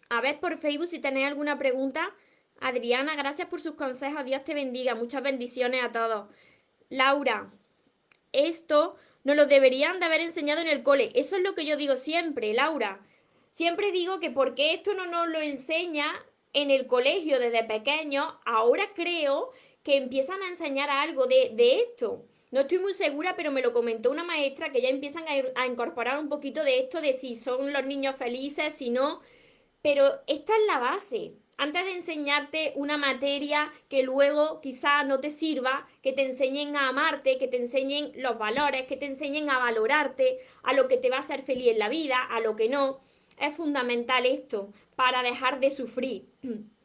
A 0.09 0.21
ver 0.21 0.39
por 0.41 0.59
Facebook 0.59 0.89
si 0.89 0.99
tenéis 0.99 1.27
alguna 1.27 1.59
pregunta. 1.59 2.15
Adriana, 2.61 3.17
gracias 3.17 3.49
por 3.49 3.61
sus 3.61 3.75
consejos. 3.75 4.25
Dios 4.25 4.45
te 4.45 4.55
bendiga. 4.55 4.95
Muchas 4.95 5.23
bendiciones 5.23 5.83
a 5.85 5.93
todos. 5.93 6.29
Laura, 6.89 7.51
esto 8.33 8.97
nos 9.27 9.35
lo 9.35 9.47
deberían 9.47 9.99
de 9.99 10.07
haber 10.07 10.21
enseñado 10.21 10.61
en 10.61 10.69
el 10.69 10.85
cole. 10.85 11.11
Eso 11.17 11.35
es 11.35 11.43
lo 11.43 11.57
que 11.57 11.67
yo 11.67 11.77
digo 11.77 11.97
siempre, 11.97 12.55
Laura. 12.55 13.01
Siempre 13.51 13.91
digo 13.91 14.21
que 14.21 14.31
porque 14.31 14.73
esto 14.73 14.95
no 14.95 15.07
nos 15.07 15.27
lo 15.27 15.41
enseña 15.41 16.07
en 16.53 16.71
el 16.71 16.87
colegio 16.87 17.41
desde 17.41 17.65
pequeño, 17.65 18.39
ahora 18.45 18.85
creo 18.95 19.51
que 19.83 19.97
empiezan 19.97 20.41
a 20.43 20.49
enseñar 20.49 20.91
algo 20.91 21.27
de, 21.27 21.81
esto. 21.81 22.25
No 22.53 22.61
estoy 22.61 22.79
muy 22.79 22.95
segura, 22.95 23.35
pero 23.35 23.51
me 23.51 23.63
lo 23.63 23.73
comentó 23.73 24.13
una 24.13 24.23
maestra 24.23 24.71
que 24.71 24.81
ya 24.81 24.91
empiezan 24.91 25.25
a, 25.27 25.61
a 25.61 25.67
incorporar 25.67 26.21
un 26.21 26.29
poquito 26.29 26.63
de 26.63 26.79
esto 26.79 27.01
de 27.01 27.13
si 27.13 27.35
son 27.35 27.73
los 27.73 27.85
niños 27.85 28.15
felices, 28.15 28.75
si 28.75 28.91
no. 28.91 29.23
Pero 29.83 30.21
esta 30.29 30.53
es 30.57 30.67
la 30.69 30.79
base. 30.79 31.33
Antes 31.59 31.87
de 31.87 31.93
enseñarte 31.93 32.73
una 32.77 32.99
materia 32.99 33.73
que 33.89 34.03
luego 34.03 34.61
quizá 34.61 35.05
no 35.05 35.21
te 35.21 35.31
sirva, 35.31 35.87
que 36.03 36.13
te 36.13 36.23
enseñen 36.23 36.77
a 36.77 36.89
amarte, 36.89 37.39
que 37.39 37.49
te 37.49 37.57
enseñen 37.57 38.13
los 38.17 38.37
valores, 38.39 38.87
que 38.87 38.99
te 38.99 39.07
enseñen 39.07 39.49
a 39.49 39.59
valorarte, 39.59 40.41
a 40.63 40.75
lo 40.75 40.87
que 40.87 40.99
te 40.99 41.09
va 41.09 41.17
a 41.17 41.21
hacer 41.21 41.41
feliz 41.41 41.69
en 41.69 41.79
la 41.79 41.89
vida, 41.89 42.23
a 42.23 42.41
lo 42.41 42.57
que 42.57 42.69
no. 42.69 43.01
Es 43.41 43.57
fundamental 43.57 44.27
esto 44.27 44.73
para 44.97 45.23
dejar 45.23 45.59
de 45.61 45.71
sufrir. 45.71 46.29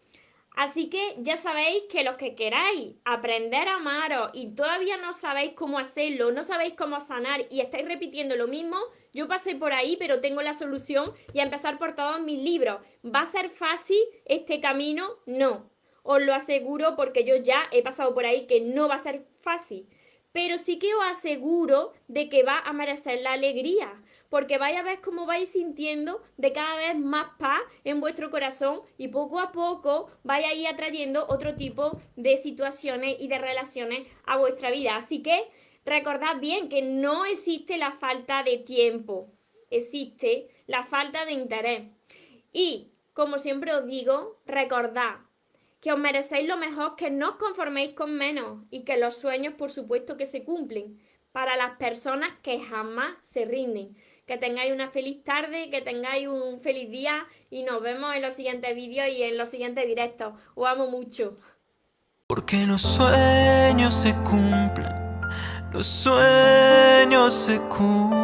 Así 0.56 0.90
que 0.90 1.16
ya 1.20 1.38
sabéis 1.38 1.84
que 1.90 2.04
los 2.04 2.18
que 2.18 2.36
queráis 2.36 2.96
aprender 3.06 3.68
a 3.70 3.76
amaros 3.76 4.32
y 4.34 4.54
todavía 4.54 4.98
no 4.98 5.14
sabéis 5.14 5.54
cómo 5.54 5.80
hacerlo, 5.80 6.32
no 6.32 6.44
sabéis 6.44 6.74
cómo 6.78 7.00
sanar 7.00 7.46
y 7.50 7.62
estáis 7.62 7.88
repitiendo 7.88 8.36
lo 8.36 8.48
mismo, 8.48 8.78
yo 9.14 9.28
pasé 9.28 9.56
por 9.56 9.72
ahí, 9.74 9.96
pero 9.98 10.20
tengo 10.20 10.42
la 10.42 10.54
solución 10.54 11.14
y 11.34 11.40
a 11.40 11.44
empezar 11.44 11.78
por 11.78 11.96
todos 11.96 12.22
mis 12.22 12.42
libros. 12.42 12.82
¿Va 13.04 13.22
a 13.22 13.26
ser 13.26 13.50
fácil 13.50 14.00
este 14.26 14.60
camino? 14.60 15.20
No. 15.26 15.70
Os 16.04 16.22
lo 16.22 16.34
aseguro 16.34 16.96
porque 16.96 17.24
yo 17.24 17.36
ya 17.38 17.64
he 17.72 17.82
pasado 17.84 18.14
por 18.14 18.26
ahí 18.26 18.46
que 18.48 18.60
no 18.60 18.88
va 18.88 18.96
a 18.96 19.00
ser 19.00 19.26
fácil. 19.42 19.88
Pero 20.32 20.58
sí 20.58 20.80
que 20.80 20.94
os 20.96 21.04
aseguro 21.04 21.94
de 22.08 22.30
que 22.30 22.44
va 22.44 22.60
a 22.60 22.74
merecer 22.74 23.22
la 23.22 23.34
alegría 23.34 24.02
porque 24.32 24.58
vais 24.58 24.78
a 24.78 24.82
ver 24.82 25.02
cómo 25.02 25.26
vais 25.26 25.50
sintiendo 25.50 26.24
de 26.38 26.54
cada 26.54 26.78
vez 26.78 26.96
más 26.98 27.32
paz 27.38 27.60
en 27.84 28.00
vuestro 28.00 28.32
corazón 28.32 28.80
y 28.98 29.10
poco 29.10 29.42
a 29.42 29.52
poco 29.52 30.10
vais 30.24 30.46
a 30.46 30.54
ir 30.54 30.68
atrayendo 30.68 31.26
otro 31.28 31.56
tipo 31.56 32.00
de 32.16 32.38
situaciones 32.38 33.18
y 33.20 33.28
de 33.28 33.38
relaciones 33.38 34.08
a 34.26 34.38
vuestra 34.38 34.72
vida. 34.72 34.96
Así 34.96 35.22
que 35.22 35.50
recordad 35.84 36.40
bien 36.40 36.70
que 36.70 36.82
no 36.82 37.26
existe 37.26 37.78
la 37.78 37.92
falta 37.92 38.42
de 38.44 38.58
tiempo, 38.58 39.28
existe 39.70 40.48
la 40.66 40.86
falta 40.86 41.26
de 41.26 41.34
interés. 41.34 41.84
Y, 42.54 42.88
como 43.12 43.38
siempre 43.38 43.74
os 43.74 43.86
digo, 43.86 44.40
recordad 44.46 45.18
que 45.82 45.92
os 45.92 46.00
merecéis 46.00 46.48
lo 46.48 46.56
mejor, 46.56 46.96
que 46.96 47.10
no 47.12 47.32
os 47.32 47.36
conforméis 47.36 47.94
con 47.94 48.16
menos 48.16 48.64
y 48.70 48.84
que 48.84 48.98
los 48.98 49.18
sueños, 49.18 49.56
por 49.56 49.70
supuesto, 49.70 50.16
que 50.16 50.26
se 50.26 50.46
cumplen 50.46 51.02
para 51.34 51.58
las 51.58 51.78
personas 51.78 52.30
que 52.42 52.60
jamás 52.60 53.16
se 53.22 53.44
rinden 53.44 53.98
que 54.32 54.38
tengáis 54.38 54.72
una 54.72 54.90
feliz 54.90 55.24
tarde, 55.26 55.70
que 55.70 55.82
tengáis 55.82 56.26
un 56.26 56.62
feliz 56.62 56.90
día 56.90 57.28
y 57.50 57.64
nos 57.64 57.82
vemos 57.82 58.16
en 58.16 58.22
los 58.22 58.34
siguientes 58.34 58.74
vídeos 58.76 59.10
y 59.10 59.24
en 59.24 59.38
los 59.38 59.50
siguientes 59.50 59.86
directos. 59.86 60.36
Os 60.56 60.68
amo 60.70 60.88
mucho. 60.88 61.36
Porque 62.28 62.66
los 62.66 62.82
sueños 62.82 63.94
se 63.94 64.14
cumplen, 64.24 64.96
los 65.74 65.86
sueños 65.86 67.34
se 67.34 67.60
cumplen. 67.60 68.22